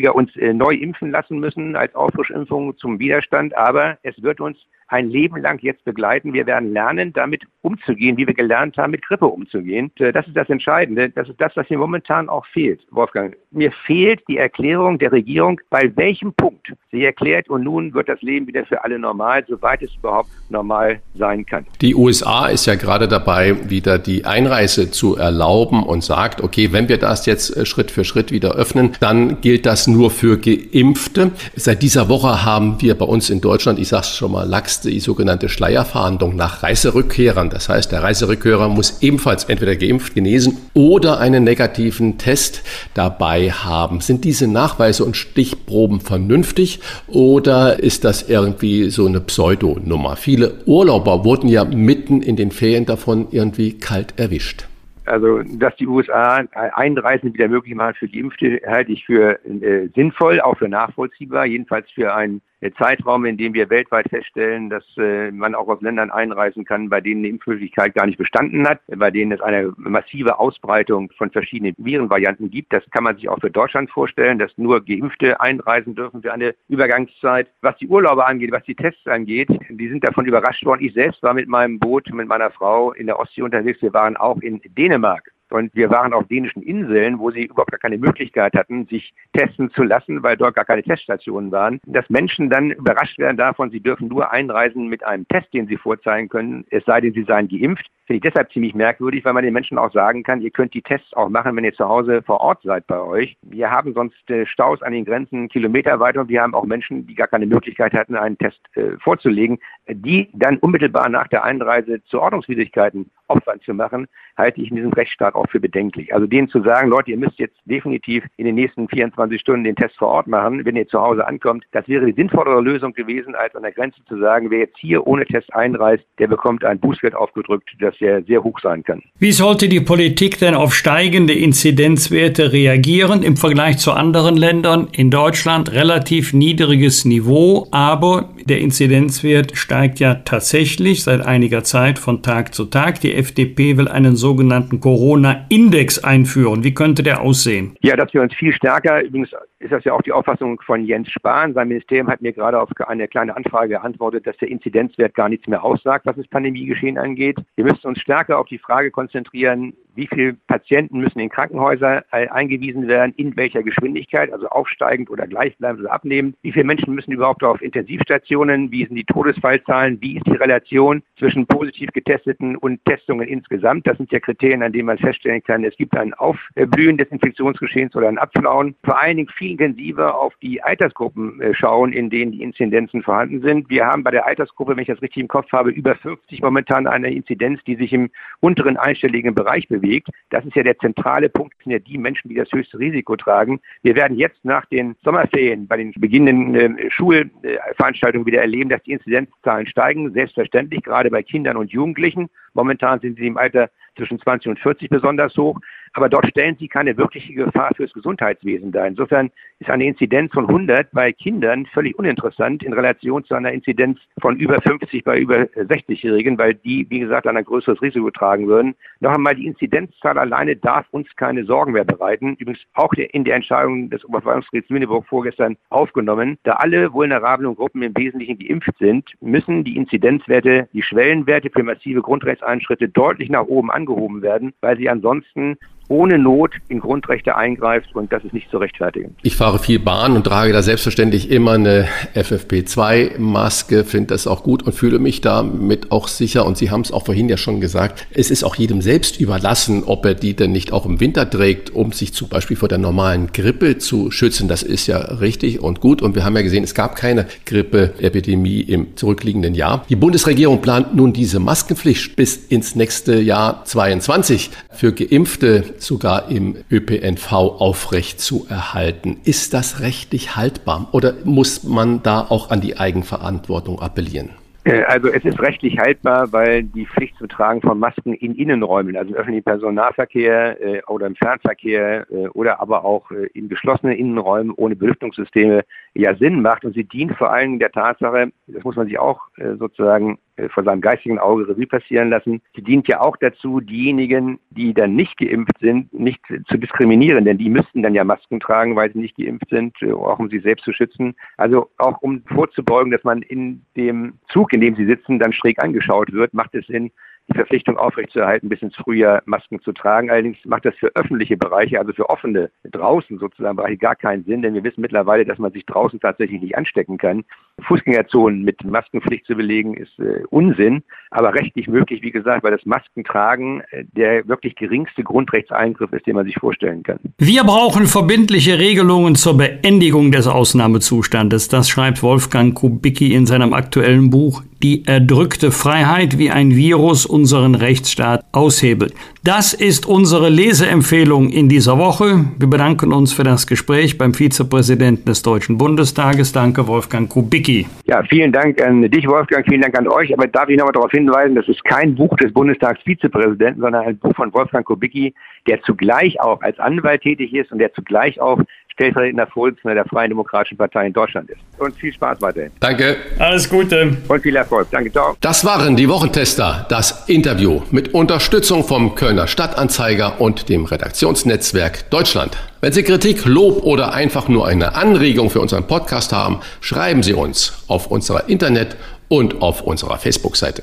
häufiger 0.03 0.15
uns 0.15 0.35
äh, 0.37 0.53
neu 0.53 0.75
impfen 0.75 1.11
lassen 1.11 1.38
müssen 1.38 1.77
als 1.77 1.95
Auffrischimpfung 1.95 2.77
zum 2.77 2.99
Widerstand. 2.99 3.57
Aber 3.57 3.99
es 4.03 4.21
wird 4.23 4.41
uns 4.41 4.59
ein 4.92 5.09
Leben 5.09 5.40
lang 5.40 5.59
jetzt 5.62 5.85
begleiten. 5.85 6.35
Wir 6.35 6.46
werden 6.46 6.72
lernen, 6.72 7.12
damit 7.14 7.44
umzugehen, 7.62 8.18
wie 8.18 8.26
wir 8.26 8.35
gelernt 8.35 8.76
haben, 8.76 8.90
mit 8.90 9.02
Grippe 9.02 9.26
umzugehen. 9.26 9.90
Äh, 9.98 10.12
das 10.12 10.26
ist 10.26 10.37
das 10.37 10.50
Entscheidende. 10.50 11.09
Das 11.09 11.28
ist 11.28 11.40
das, 11.40 11.52
was 11.57 11.68
mir 11.70 11.78
momentan 11.78 12.28
auch 12.28 12.44
fehlt, 12.46 12.81
Wolfgang. 12.90 13.35
Mir 13.50 13.72
fehlt 13.72 14.20
die 14.28 14.37
Erklärung 14.37 14.98
der 14.98 15.12
Regierung, 15.12 15.61
bei 15.70 15.90
welchem 15.96 16.35
Punkt 16.35 16.72
sie 16.90 17.05
erklärt, 17.05 17.48
und 17.48 17.64
nun 17.64 17.94
wird 17.94 18.09
das 18.09 18.20
Leben 18.20 18.46
wieder 18.46 18.66
für 18.66 18.85
alle 18.85 18.98
normal, 18.98 19.44
soweit 19.48 19.83
es 19.83 19.94
überhaupt 19.94 20.31
normal 20.50 21.00
sein 21.14 21.46
kann. 21.46 21.66
Die 21.81 21.94
USA 21.94 22.48
ist 22.48 22.66
ja 22.66 22.74
gerade 22.74 23.09
dabei, 23.09 23.70
wieder 23.70 23.98
die 23.98 24.26
Einreise 24.26 24.90
zu 24.90 25.16
erlauben 25.16 25.83
und 25.83 26.05
sagt, 26.05 26.42
okay, 26.42 26.72
wenn 26.72 26.88
wir 26.88 26.98
das 26.98 27.24
jetzt 27.24 27.57
äh, 27.57 27.64
Schritt 27.64 27.90
für 27.90 28.05
Schritt 28.05 28.31
wieder 28.31 28.52
öffnen, 28.52 28.92
dann 29.00 29.40
gilt 29.40 29.64
das 29.64 29.87
nur 29.87 30.11
für 30.11 30.37
Geimpfte. 30.37 31.33
Seit 31.57 31.83
dieser 31.83 32.11
Woche 32.11 32.44
haben 32.44 32.81
wir 32.81 32.94
bei 32.96 33.07
uns 33.07 33.31
in 33.31 33.40
Deutschland, 33.40 33.78
ich 33.78 33.88
sage 33.88 34.02
es 34.02 34.16
schon 34.16 34.33
mal, 34.33 34.46
Lachs 34.46 34.82
die 34.90 35.01
sogenannte 35.01 35.49
Schleierfahndung 35.49 36.37
nach 36.37 36.62
Reiserückkehrern. 36.62 37.51
Das 37.51 37.68
heißt, 37.68 37.92
der 37.92 38.03
Reiserückkehrer 38.03 38.68
muss 38.68 39.03
ebenfalls 39.03 39.45
entweder 39.45 39.77
geimpft, 39.77 40.14
genesen 40.14 40.59
oder 40.75 41.18
einen 41.18 41.45
negativen 41.45 42.18
Test 42.18 42.62
dabei 42.95 43.51
haben. 43.51 44.01
Sind 44.01 44.25
diese 44.25 44.51
Nachweise 44.51 45.05
und 45.05 45.16
Stichproben 45.16 46.01
vernünftig 46.01 46.81
oder 47.09 47.79
ist 47.79 48.05
das 48.05 48.29
irgendwie 48.29 48.90
so 48.90 49.07
eine 49.07 49.21
Pseudonummer? 49.21 50.16
Viele 50.16 50.64
Urlauber 50.66 51.25
wurden 51.25 51.49
ja 51.49 51.64
mitten 51.64 52.23
in 52.23 52.37
den 52.37 52.51
Ferien 52.51 52.87
davon 52.87 53.29
irgendwie 53.31 53.79
kalt 53.79 54.18
erwischt. 54.18 54.66
Also, 55.05 55.42
dass 55.42 55.75
die 55.77 55.87
USA 55.87 56.45
Einreisen 56.53 57.35
wieder 57.35 57.49
möglich 57.49 57.75
machen 57.75 57.95
für 57.99 58.09
Geimpfte, 58.09 58.61
halte 58.66 58.92
ich 58.92 59.05
für 59.05 59.38
äh, 59.45 59.88
sinnvoll, 59.95 60.40
auch 60.40 60.57
für 60.59 60.68
nachvollziehbar, 60.68 61.47
jedenfalls 61.47 61.90
für 61.90 62.14
einen 62.14 62.40
Zeitraum, 62.70 63.25
in 63.25 63.37
dem 63.37 63.55
wir 63.55 63.70
weltweit 63.70 64.09
feststellen, 64.09 64.70
dass 64.70 64.85
äh, 64.96 65.31
man 65.33 65.55
auch 65.55 65.68
aus 65.68 65.81
Ländern 65.81 66.11
einreisen 66.11 66.64
kann, 66.64 66.88
bei 66.88 67.01
denen 67.01 67.22
eine 67.22 67.29
Impfmöglichkeit 67.29 67.94
gar 67.94 68.07
nicht 68.07 68.18
bestanden 68.18 68.68
hat, 68.68 68.81
bei 68.87 69.11
denen 69.11 69.33
es 69.33 69.40
eine 69.40 69.72
massive 69.77 70.38
Ausbreitung 70.38 71.11
von 71.18 71.31
verschiedenen 71.31 71.75
Virenvarianten 71.79 72.51
gibt. 72.51 72.72
Das 72.72 72.85
kann 72.90 73.05
man 73.05 73.16
sich 73.16 73.29
auch 73.29 73.40
für 73.40 73.51
Deutschland 73.51 73.90
vorstellen, 73.90 74.38
dass 74.38 74.57
nur 74.57 74.85
Geimpfte 74.85 75.40
einreisen 75.40 75.94
dürfen 75.94 76.22
für 76.22 76.33
eine 76.33 76.55
Übergangszeit. 76.68 77.48
Was 77.62 77.77
die 77.79 77.88
Urlauber 77.88 78.27
angeht, 78.27 78.53
was 78.53 78.64
die 78.64 78.77
Tests 78.77 79.07
angeht, 79.07 79.48
die 79.68 79.88
sind 79.88 80.07
davon 80.07 80.27
überrascht 80.27 80.64
worden. 80.64 80.85
Ich 80.85 80.94
selbst 80.94 81.22
war 81.22 81.35
mit 81.35 81.48
meinem 81.48 81.79
Boot, 81.79 82.12
mit 82.12 82.29
meiner 82.29 82.51
Frau 82.51 82.92
in 82.92 83.07
der 83.07 83.18
Ostsee 83.18 83.42
unterwegs. 83.42 83.83
Wir 83.83 83.92
waren 83.92 84.16
auch 84.16 84.40
in 84.40 84.61
Dänemark. 84.77 85.33
Und 85.53 85.75
wir 85.75 85.91
waren 85.91 86.12
auf 86.12 86.27
dänischen 86.29 86.62
Inseln, 86.62 87.19
wo 87.19 87.31
sie 87.31 87.45
überhaupt 87.45 87.71
gar 87.71 87.79
keine 87.79 87.99
Möglichkeit 87.99 88.55
hatten, 88.55 88.87
sich 88.87 89.12
testen 89.33 89.71
zu 89.73 89.83
lassen, 89.83 90.23
weil 90.23 90.37
dort 90.37 90.55
gar 90.55 90.65
keine 90.65 90.83
Teststationen 90.83 91.53
waren. 91.53 91.81
Dass 91.87 92.09
Menschen 92.09 92.51
dann 92.51 92.71
überrascht 92.71 93.19
werden 93.19 93.37
davon, 93.37 93.71
sie 93.71 93.81
dürfen 93.81 94.09
nur 94.09 94.31
einreisen 94.33 94.88
mit 94.88 95.05
einem 95.05 95.29
Test, 95.29 95.53
den 95.53 95.67
sie 95.67 95.77
vorzeigen 95.77 96.29
können, 96.29 96.65
es 96.71 96.85
sei 96.85 97.01
denn, 97.01 97.12
sie 97.12 97.25
seien 97.25 97.49
geimpft, 97.49 97.87
finde 98.07 98.17
ich 98.27 98.33
deshalb 98.33 98.53
ziemlich 98.53 98.75
merkwürdig, 98.75 99.25
weil 99.25 99.33
man 99.33 99.45
den 99.45 99.55
Menschen 99.55 99.79
auch 99.79 99.93
sagen 99.93 100.23
kann, 100.23 100.41
ihr 100.41 100.51
könnt 100.51 100.75
die 100.75 100.83
Tests 100.83 101.12
auch 101.15 101.29
machen, 101.29 101.57
wenn 101.57 101.65
ihr 101.65 101.73
zu 101.73 101.88
Hause 101.88 102.23
vor 102.23 102.41
Ort 102.41 102.62
seid 102.62 102.87
bei 102.87 103.01
euch. 103.01 103.37
Wir 103.43 103.71
haben 103.71 103.95
sonst 103.95 104.29
äh, 104.31 104.47
Staus 104.47 104.83
an 104.83 104.93
den 104.93 105.05
Grenzen 105.05 105.49
Kilometer 105.49 106.01
weiter 106.01 106.23
und 106.23 106.29
wir 106.29 106.43
haben 106.43 106.55
auch 106.55 106.65
Menschen, 106.65 107.07
die 107.07 107.15
gar 107.15 107.29
keine 107.29 107.47
Möglichkeit 107.47 107.93
hatten, 107.93 108.17
einen 108.17 108.38
Test 108.38 108.61
äh, 108.75 108.99
vorzulegen, 108.99 109.59
die 109.88 110.29
dann 110.33 110.59
unmittelbar 110.59 111.09
nach 111.09 111.29
der 111.29 111.45
Einreise 111.45 112.03
zu 112.05 112.21
Ordnungswidrigkeiten 112.21 113.11
Opfern 113.33 113.61
zu 113.64 113.75
machen, 113.75 114.07
halte 114.37 114.61
ich 114.61 114.71
in 114.71 114.77
diesem 114.77 114.92
Rechtsstaat 114.92 115.35
auch 115.35 115.47
für 115.51 115.61
bedenklich. 115.61 116.14
Also 116.14 116.27
denen 116.27 116.49
zu 116.49 116.62
sagen, 116.62 116.88
Leute, 116.88 117.11
ihr 117.11 117.16
müsst 117.16 117.38
jetzt 117.38 117.57
definitiv 117.64 118.25
in 118.37 118.47
den 118.47 118.55
nächsten 118.55 118.88
24 118.88 119.40
Stunden 119.40 119.64
den 119.64 119.77
Test 119.77 119.97
vor 119.97 120.09
Ort 120.09 120.27
machen, 120.27 120.64
wenn 120.64 120.77
ihr 120.77 120.88
zu 120.88 121.01
Hause 121.01 121.27
ankommt, 121.27 121.64
das 121.73 121.87
wäre 121.88 122.07
die 122.07 122.12
sinnvollere 122.12 122.61
Lösung 122.61 122.92
gewesen, 122.92 123.35
als 123.35 123.55
an 123.55 123.62
der 123.62 123.73
Grenze 123.73 124.01
zu 124.09 124.18
sagen, 124.18 124.51
wer 124.51 124.61
jetzt 124.61 124.79
hier 124.79 125.07
ohne 125.07 125.25
Test 125.27 125.53
einreist, 125.55 126.05
der 126.18 126.29
bekommt 126.29 126.64
ein 126.64 126.79
Bußgeld 126.79 127.14
aufgedrückt, 127.14 127.71
das 127.81 127.99
ja 128.01 128.23
sehr 128.23 128.42
hoch 128.42 128.59
sein 128.61 128.83
kann. 128.83 129.03
Wie 129.18 129.33
sollte 129.33 129.68
die 129.68 129.81
Politik 129.81 130.38
denn 130.38 130.55
auf 130.55 130.75
steigende 130.75 131.35
Inzidenzwerte 131.35 132.53
reagieren 132.53 133.23
im 133.23 133.37
Vergleich 133.37 133.79
zu 133.79 133.92
anderen 133.92 134.37
Ländern? 134.37 134.88
In 134.92 135.11
Deutschland 135.11 135.73
relativ 135.73 136.33
niedriges 136.33 137.05
Niveau, 137.05 137.66
aber 137.71 138.31
der 138.45 138.59
Inzidenzwert 138.59 139.57
steigt 139.57 140.01
ja 140.01 140.14
tatsächlich 140.14 141.03
seit 141.03 141.21
einiger 141.25 141.64
Zeit 141.64 141.99
von 141.99 142.23
Tag 142.23 142.55
zu 142.55 142.64
Tag. 142.64 143.01
Die 143.01 143.14
FDP 143.23 143.77
will 143.77 143.89
einen 143.89 144.17
sogenannten 144.17 144.81
Corona-Index 144.81 146.03
einführen. 146.03 146.65
Wie 146.65 146.75
könnte 146.75 147.05
der 147.05 147.21
aussehen? 147.21 147.77
Ja, 147.81 147.95
dass 147.97 148.13
wir 148.13 148.21
uns 148.23 148.35
viel 148.35 148.53
stärker, 148.53 149.01
übrigens 149.03 149.31
ist 149.62 149.72
das 149.72 149.85
ja 149.85 149.92
auch 149.92 150.03
die 150.03 150.12
Auffassung 150.12 150.61
von 150.61 150.85
Jens 150.85 151.11
Spahn. 151.11 151.55
Sein 151.55 151.68
Ministerium 151.68 152.09
hat 152.09 152.20
mir 152.20 152.33
gerade 152.33 152.61
auf 152.61 152.68
eine 152.87 153.09
kleine 153.09 153.37
Anfrage 153.37 153.70
geantwortet, 153.70 154.27
dass 154.27 154.37
der 154.38 154.48
Inzidenzwert 154.48 155.14
gar 155.14 155.29
nichts 155.29 155.46
mehr 155.46 155.64
aussagt, 155.64 156.07
was 156.07 156.16
das 156.16 156.27
Pandemiegeschehen 156.29 156.98
angeht. 156.98 157.38
Wir 157.57 157.64
müssen 157.64 157.87
uns 157.87 158.01
stärker 158.01 158.38
auf 158.38 158.46
die 158.46 158.59
Frage 158.59 158.90
konzentrieren, 158.90 159.75
wie 159.94 160.07
viele 160.07 160.35
Patienten 160.46 161.01
müssen 161.01 161.20
in 161.20 161.29
Krankenhäuser 161.29 162.05
äh, 162.12 162.29
eingewiesen 162.29 162.88
werden, 162.88 163.12
in 163.16 163.37
welcher 163.37 163.62
Geschwindigkeit, 163.62 164.33
also 164.33 164.48
aufsteigend 164.48 165.11
oder 165.11 165.27
gleichbleibend 165.27 165.83
oder 165.83 165.92
abnehmend. 165.92 166.37
Wie 166.42 166.53
viele 166.53 166.64
Menschen 166.64 166.94
müssen 166.94 167.12
überhaupt 167.12 167.44
auf 167.44 167.61
Intensivstationen? 167.61 168.70
Wie 168.70 168.87
sind 168.87 168.96
die 168.96 169.05
Todesfallzahlen? 169.05 170.01
Wie 170.01 170.16
ist 170.16 170.27
die 170.27 170.37
Relation 170.37 171.03
zwischen 171.18 171.46
positiv 171.46 171.90
getesteten 171.92 172.57
und 172.57 172.85
Testungen 172.85 173.29
insgesamt? 173.29 173.87
Das 173.87 173.98
sind 173.98 174.11
ja 174.12 174.20
Kriterien, 174.20 174.62
an 174.62 174.72
denen 174.72 174.87
man 174.87 174.98
feststellen 174.98 175.42
kann, 175.42 175.64
es 175.64 175.77
gibt 175.77 175.96
ein 175.96 176.14
Aufblühen 176.14 176.96
des 176.96 177.09
Infektionsgeschehens 177.09 177.94
oder 177.94 178.09
ein 178.09 178.18
Abflauen. 178.18 178.75
Vor 178.85 179.01
allen 179.01 179.18
Dingen 179.18 179.29
viel 179.29 179.52
intensiver 179.53 180.19
auf 180.19 180.35
die 180.43 180.62
Altersgruppen 180.62 181.41
äh, 181.41 181.55
schauen, 181.55 181.93
in 181.93 182.11
denen 182.11 182.33
die 182.33 182.43
Inzidenzen 182.43 183.03
vorhanden 183.03 183.41
sind. 183.43 183.69
Wir 183.71 183.87
haben 183.87 184.03
bei 184.03 184.11
der 184.11 184.27
Altersgruppe, 184.27 184.75
wenn 184.75 184.83
ich 184.83 184.88
das 184.88 185.03
richtig 185.03 185.23
im 185.23 185.29
Kopf 185.29 185.53
habe, 185.53 185.71
über 185.71 185.95
50 185.95 186.43
momentan 186.43 186.87
eine 186.87 187.12
Inzidenz, 187.12 187.62
die 187.65 187.77
sich 187.77 187.93
im 187.93 188.11
unteren 188.41 188.77
einstelligen 188.77 189.35
Bereich 189.35 189.69
bewegt. 189.69 190.09
Das 190.31 190.45
ist 190.45 190.57
ja 190.57 190.62
der 190.62 190.79
zentrale 190.79 191.29
Punkt, 191.29 191.55
das 191.55 191.65
sind 191.65 191.73
ja 191.73 191.79
die 191.79 191.99
Menschen, 191.99 192.29
die 192.29 192.35
das 192.35 192.51
höchste 192.51 192.79
Risiko 192.79 193.17
tragen. 193.17 193.61
Wir 193.83 193.95
werden 193.95 194.17
jetzt 194.17 194.45
nach 194.45 194.67
den 194.67 194.97
Sommerferien 195.05 195.67
bei 195.67 195.77
den 195.77 195.93
beginnenden 195.93 196.79
äh, 196.79 196.91
Schulveranstaltungen 196.91 198.27
wieder 198.27 198.41
erleben, 198.41 198.71
dass 198.71 198.83
die 198.83 198.93
Inzidenzzahlen 198.93 199.67
steigen, 199.67 200.12
selbstverständlich, 200.12 200.83
gerade 200.83 201.11
bei 201.11 201.23
Kindern 201.23 201.57
und 201.57 201.71
Jugendlichen. 201.71 202.29
Momentan 202.55 203.01
sind 203.01 203.19
sie 203.19 203.27
im 203.27 203.37
Alter 203.37 203.71
zwischen 203.97 204.19
20 204.19 204.51
und 204.51 204.59
40 204.59 204.88
besonders 204.88 205.37
hoch. 205.37 205.59
Aber 205.94 206.09
dort 206.09 206.26
stellen 206.28 206.57
sie 206.59 206.68
keine 206.68 206.96
wirkliche 206.96 207.35
Gefahr 207.35 207.70
fürs 207.76 207.92
Gesundheitswesen 207.92 208.72
dar. 208.72 208.87
Insofern 208.87 209.31
ist 209.59 209.68
eine 209.68 209.85
Inzidenz 209.85 210.33
von 210.33 210.48
100 210.48 210.90
bei 210.92 211.12
Kindern 211.12 211.66
völlig 211.66 211.98
uninteressant 211.98 212.62
in 212.62 212.72
Relation 212.72 213.24
zu 213.24 213.35
einer 213.35 213.52
Inzidenz 213.52 213.98
von 214.20 214.37
über 214.37 214.61
50 214.62 215.05
bei 215.05 215.18
über 215.18 215.42
60-Jährigen, 215.42 216.38
weil 216.38 216.55
die, 216.55 216.87
wie 216.88 217.00
gesagt, 217.00 217.26
ein 217.26 217.44
größeres 217.44 217.83
Risiko 217.83 218.11
tragen 218.11 218.46
würden. 218.46 218.74
Noch 219.00 219.12
einmal, 219.12 219.35
die 219.35 219.46
Inzidenzzahl 219.46 220.18
alleine 220.18 220.57
darf 220.57 220.87
uns 220.92 221.09
keine 221.16 221.44
Sorgen 221.44 221.72
mehr 221.72 221.85
bereiten. 221.85 222.37
Übrigens 222.38 222.62
auch 222.74 222.92
in 222.94 223.24
der 223.24 223.37
Entscheidung 223.37 223.90
des 223.90 224.05
Oberverwaltungsgerichts 224.05 224.70
Lüneburg 224.70 225.07
vorgestern 225.07 225.57
aufgenommen. 225.68 226.38
Da 226.44 226.52
alle 226.52 226.92
vulnerablen 226.92 227.55
Gruppen 227.55 227.83
im 227.83 227.96
Wesentlichen 227.96 228.38
geimpft 228.38 228.78
sind, 228.78 229.11
müssen 229.20 229.64
die 229.64 229.76
Inzidenzwerte, 229.76 230.68
die 230.72 230.83
Schwellenwerte 230.83 231.50
für 231.50 231.62
massive 231.62 232.00
Grundrechtseinschritte 232.00 232.88
deutlich 232.88 233.28
nach 233.28 233.44
oben 233.44 233.70
angehoben 233.70 234.22
werden, 234.22 234.55
weil 234.61 234.76
sie 234.78 234.88
ansonsten 234.88 235.59
ohne 235.92 236.18
Not 236.18 236.52
in 236.68 236.81
Grundrechte 236.81 237.37
eingreift 237.37 237.94
und 237.94 238.11
das 238.12 238.24
ist 238.24 238.33
nicht 238.33 238.50
zu 238.50 238.57
rechtfertigen. 238.57 239.14
Ich 239.22 239.37
fahre 239.37 239.59
viel 239.59 239.78
Bahn 239.78 240.16
und 240.16 240.24
trage 240.24 240.52
da 240.52 240.62
selbstverständlich 240.62 241.31
immer 241.31 241.52
eine 241.52 241.87
FFP2-Maske, 242.14 243.85
finde 243.85 244.09
das 244.09 244.26
auch 244.26 244.42
gut 244.42 244.62
und 244.62 244.72
fühle 244.72 244.98
mich 244.98 245.20
damit 245.20 245.92
auch 245.92 246.09
sicher. 246.09 246.46
Und 246.46 246.57
Sie 246.57 246.70
haben 246.70 246.81
es 246.81 246.92
auch 246.92 247.05
vorhin 247.05 247.28
ja 247.28 247.37
schon 247.37 247.61
gesagt, 247.61 248.07
es 248.14 248.31
ist 248.31 248.42
auch 248.42 248.57
jedem 248.57 248.81
selbst 248.81 249.20
überlassen, 249.20 249.85
ob 249.85 250.07
er 250.07 250.14
die 250.14 250.35
denn 250.35 250.52
nicht 250.52 250.72
auch 250.72 250.87
im 250.87 250.98
Winter 250.98 251.28
trägt, 251.28 251.70
um 251.70 251.92
sich 251.92 252.14
zum 252.14 252.28
Beispiel 252.28 252.57
vor 252.57 252.70
der 252.70 252.78
normalen 252.78 253.26
Grippe 253.33 253.76
zu 253.76 254.11
schützen. 254.11 254.48
Das 254.48 254.62
ist 254.62 254.87
ja 254.87 254.96
richtig 254.96 255.61
und 255.61 255.81
gut. 255.81 256.00
Und 256.00 256.14
wir 256.14 256.24
haben 256.24 256.37
ja 256.37 256.42
gesehen, 256.42 256.64
es 256.64 256.74
gab 256.74 256.96
keine 256.96 257.26
Grippeepidemie 257.44 258.61
im 258.62 258.96
zurückliegenden 258.96 259.55
Jahr. 259.55 259.85
Die 259.90 259.96
Bundesregierung 259.96 260.62
plant 260.62 260.94
nun 260.94 261.12
diese 261.12 261.38
Maskenpflicht 261.38 262.16
bis 262.16 262.37
ins 262.37 262.76
nächste 262.76 263.20
Jahr 263.20 263.66
22 263.66 264.50
für 264.70 264.94
Geimpfte 264.94 265.64
sogar 265.83 266.31
im 266.31 266.57
ÖPNV 266.71 267.33
aufrecht 267.33 268.21
zu 268.21 268.47
erhalten. 268.49 269.18
Ist 269.25 269.55
das 269.55 269.81
rechtlich 269.81 270.37
haltbar 270.37 270.88
oder 270.92 271.14
muss 271.25 271.64
man 271.64 272.03
da 272.03 272.21
auch 272.21 272.51
an 272.51 272.61
die 272.61 272.77
Eigenverantwortung 272.79 273.81
appellieren? 273.81 274.31
Äh, 274.64 274.83
also 274.85 275.09
es 275.09 275.25
ist 275.25 275.40
rechtlich 275.40 275.79
haltbar, 275.79 276.33
weil 276.33 276.62
die 276.62 276.87
Pflicht 276.87 277.16
zum 277.18 277.29
Tragen 277.29 277.61
von 277.61 277.79
Masken 277.79 278.14
in 278.14 278.35
Innenräumen, 278.35 278.97
also 278.97 279.11
im 279.11 279.16
öffentlichen 279.16 279.45
Personennahverkehr 279.45 280.61
äh, 280.61 280.83
oder 280.87 281.07
im 281.07 281.16
Fernverkehr 281.16 282.07
äh, 282.11 282.29
oder 282.29 282.61
aber 282.61 282.85
auch 282.85 283.11
äh, 283.11 283.27
in 283.35 283.49
geschlossenen 283.49 283.97
Innenräumen 283.97 284.53
ohne 284.57 284.77
Belüftungssysteme 284.77 285.64
ja 285.95 286.14
Sinn 286.14 286.42
macht. 286.42 286.64
Und 286.64 286.75
sie 286.75 286.85
dient 286.85 287.16
vor 287.16 287.33
allem 287.33 287.59
der 287.59 287.73
Tatsache, 287.73 288.31
das 288.47 288.64
muss 288.64 288.77
man 288.77 288.87
sich 288.87 288.99
auch 288.99 289.21
äh, 289.37 289.57
sozusagen 289.57 290.18
äh, 290.37 290.49
vor 290.49 290.64
seinem 290.64 290.81
geistigen 290.81 291.18
Auge 291.18 291.47
Revue 291.47 291.66
passieren 291.66 292.09
lassen. 292.09 292.40
Sie 292.55 292.62
dient 292.62 292.88
ja 292.88 293.01
auch 293.01 293.16
dazu, 293.18 293.61
diejenigen, 293.61 294.38
die 294.51 294.73
dann 294.73 294.95
nicht 294.95 295.18
geimpft 295.18 295.59
sind, 295.61 295.92
nicht 295.92 296.21
zu 296.49 296.57
diskriminieren, 296.57 297.25
denn 297.25 297.37
die 297.37 297.51
müssten 297.51 297.83
dann 297.83 297.95
ja 297.95 298.03
Masken 298.03 298.40
tragen, 298.40 298.75
weil 298.75 298.90
sie 298.92 299.01
nicht 299.01 299.16
geimpft 299.16 299.51
sind, 299.51 299.75
äh, 299.83 299.92
auch 299.92 300.18
um 300.18 300.31
sich 300.31 300.42
selbst 300.42 300.64
zu 300.64 300.73
schützen. 300.73 301.14
Also 301.37 301.71
auch 301.77 302.01
um 302.01 302.23
vorzubeugen, 302.27 302.90
dass 302.90 303.05
man 303.05 303.21
in 303.23 303.62
dem 303.77 304.14
Zug, 304.29 304.53
in 304.53 304.62
dem 304.62 304.75
sie 304.75 304.87
sitzen, 304.87 305.18
dann 305.18 305.33
schräg 305.33 305.62
angeschaut 305.62 306.12
wird, 306.12 306.33
macht 306.33 306.55
es 306.55 306.66
Sinn, 306.66 306.90
die 307.29 307.35
Verpflichtung 307.35 307.77
aufrechtzuerhalten, 307.77 308.49
bis 308.49 308.63
ins 308.63 308.77
Frühjahr 308.77 309.23
Masken 309.27 309.61
zu 309.63 309.73
tragen. 309.73 310.11
Allerdings 310.11 310.39
macht 310.45 310.65
das 310.65 310.75
für 310.77 310.95
öffentliche 310.95 311.37
Bereiche, 311.37 311.79
also 311.79 311.93
für 311.93 312.11
offene, 312.11 312.51
draußen 312.65 313.19
sozusagen 313.19 313.57
Bereiche 313.57 313.79
gar 313.79 313.97
keinen 313.97 314.25
Sinn, 314.25 314.43
denn 314.43 314.55
wir 314.55 314.65
wissen 314.65 314.81
mittlerweile, 314.81 315.25
dass 315.25 315.39
man 315.39 315.53
sich 315.53 315.65
draußen 315.67 316.01
tatsächlich 316.01 316.41
nicht 316.41 316.57
anstecken 316.57 316.99
kann. 316.99 317.25
Fußgängerzonen 317.67 318.43
mit 318.43 318.65
Maskenpflicht 318.65 319.27
zu 319.27 319.35
belegen, 319.35 319.75
ist 319.75 319.99
äh, 319.99 320.25
Unsinn, 320.31 320.83
aber 321.11 321.35
rechtlich 321.35 321.69
möglich, 321.69 322.03
wie 322.03 322.11
gesagt, 322.11 322.43
weil 322.45 322.53
das 322.53 322.65
Maskentragen 322.65 323.63
äh, 323.71 323.85
der 323.93 324.27
wirklich 324.27 324.57
geringste 324.57 325.05
Grundrechtseingriff 325.05 325.93
ist, 325.93 326.07
den 326.07 326.17
man 326.17 326.27
sich 326.27 326.37
vorstellen 326.37 326.83
kann. 326.83 326.99
Wir 327.19 327.45
brauchen 327.45 327.87
verbindliche 327.87 328.59
Regelungen 328.59 329.15
zur 329.15 329.37
Beendigung 329.37 330.11
des 330.11 330.27
Ausnahmezustandes. 330.27 331.49
Das 331.49 331.69
schreibt 331.69 332.03
Wolfgang 332.03 332.55
Kubicki 332.55 333.15
in 333.15 333.27
seinem 333.27 333.53
aktuellen 333.53 334.11
Buch 334.11 334.43
Die 334.62 334.85
erdrückte 334.87 335.51
Freiheit, 335.51 336.18
wie 336.18 336.31
ein 336.31 336.55
Virus 336.55 337.05
unseren 337.05 337.57
Rechtsstaat 337.57 338.25
aushebelt. 338.31 338.94
Das 339.25 339.55
ist 339.55 339.87
unsere 339.87 340.29
Leseempfehlung 340.29 341.31
in 341.31 341.48
dieser 341.48 341.79
Woche. 341.79 342.27
Wir 342.38 342.48
bedanken 342.48 342.92
uns 342.92 343.12
für 343.12 343.25
das 343.25 343.48
Gespräch 343.48 343.98
beim 343.98 344.14
Vizepräsidenten 344.14 345.05
des 345.07 345.22
Deutschen 345.22 345.59
Bundestages. 345.59 346.33
Danke, 346.33 346.68
Wolfgang 346.68 347.09
Kubicki. 347.09 347.66
Ja, 347.87 348.05
vielen 348.05 348.31
Dank 348.31 348.62
an 348.62 348.83
dich, 348.88 349.09
Wolfgang, 349.09 349.44
vielen 349.48 349.62
Dank 349.62 349.77
an 349.77 349.88
euch. 349.88 350.12
Aber 350.12 350.29
darf 350.29 350.48
ich 350.48 350.57
nochmal 350.57 350.72
darauf 350.72 350.92
hinweisen, 350.92 351.35
das 351.35 351.48
ist 351.48 351.64
kein 351.64 351.96
Buch 351.96 352.16
des 352.18 352.33
Bundestagsvizepräsidenten, 352.33 353.61
sondern 353.61 353.85
ein 353.85 353.98
Buch 353.98 354.14
von 354.14 354.33
Wolfgang 354.33 354.64
Kubicki, 354.64 355.12
der 355.48 355.61
zugleich 355.62 356.20
auch 356.20 356.40
als 356.42 356.59
Anwalt 356.61 357.03
tätig 357.03 357.35
ist 357.35 357.51
und 357.51 357.59
der 357.59 357.72
zugleich 357.75 358.20
auch 358.20 358.40
stellvertretender 358.73 359.27
Vorsitzender 359.27 359.75
der 359.75 359.85
Freien 359.85 360.11
Demokratischen 360.11 360.57
Partei 360.57 360.87
in 360.87 360.93
Deutschland 360.93 361.31
ist. 361.31 361.41
Und 361.59 361.75
viel 361.77 361.93
Spaß 361.93 362.21
weiterhin. 362.21 362.51
Danke. 362.61 362.97
Alles 363.19 363.49
Gute. 363.49 363.97
Und 364.09 364.23
viel 364.23 364.37
Erfolg. 364.37 364.69
Danke, 364.71 364.91
ciao. 364.91 365.17
Das 365.21 365.45
waren 365.45 365.77
die 365.77 365.89
Wochentester, 365.89 366.67
das 366.69 367.09
Interview 367.09 367.63
mit 367.71 367.95
Unterstützung 367.95 368.65
vom 368.65 368.95
Kölner 368.95 369.27
Stadtanzeiger 369.27 370.21
und 370.21 370.49
dem 370.49 370.65
Redaktionsnetzwerk 370.65 371.91
Deutschland. 371.91 372.37
Wenn 372.61 372.73
Sie 372.73 372.83
Kritik, 372.83 373.25
Lob 373.25 373.63
oder 373.65 373.93
einfach 373.93 374.29
nur 374.29 374.47
eine 374.47 374.75
Anregung 374.75 375.31
für 375.31 375.41
unseren 375.41 375.67
Podcast 375.67 376.13
haben, 376.13 376.41
schreiben 376.61 377.03
Sie 377.03 377.15
uns 377.15 377.65
auf 377.69 377.89
unserer 377.89 378.29
Internet- 378.29 378.77
und 379.09 379.43
auf 379.43 379.63
unserer 379.63 379.99
Facebook-Seite. 379.99 380.63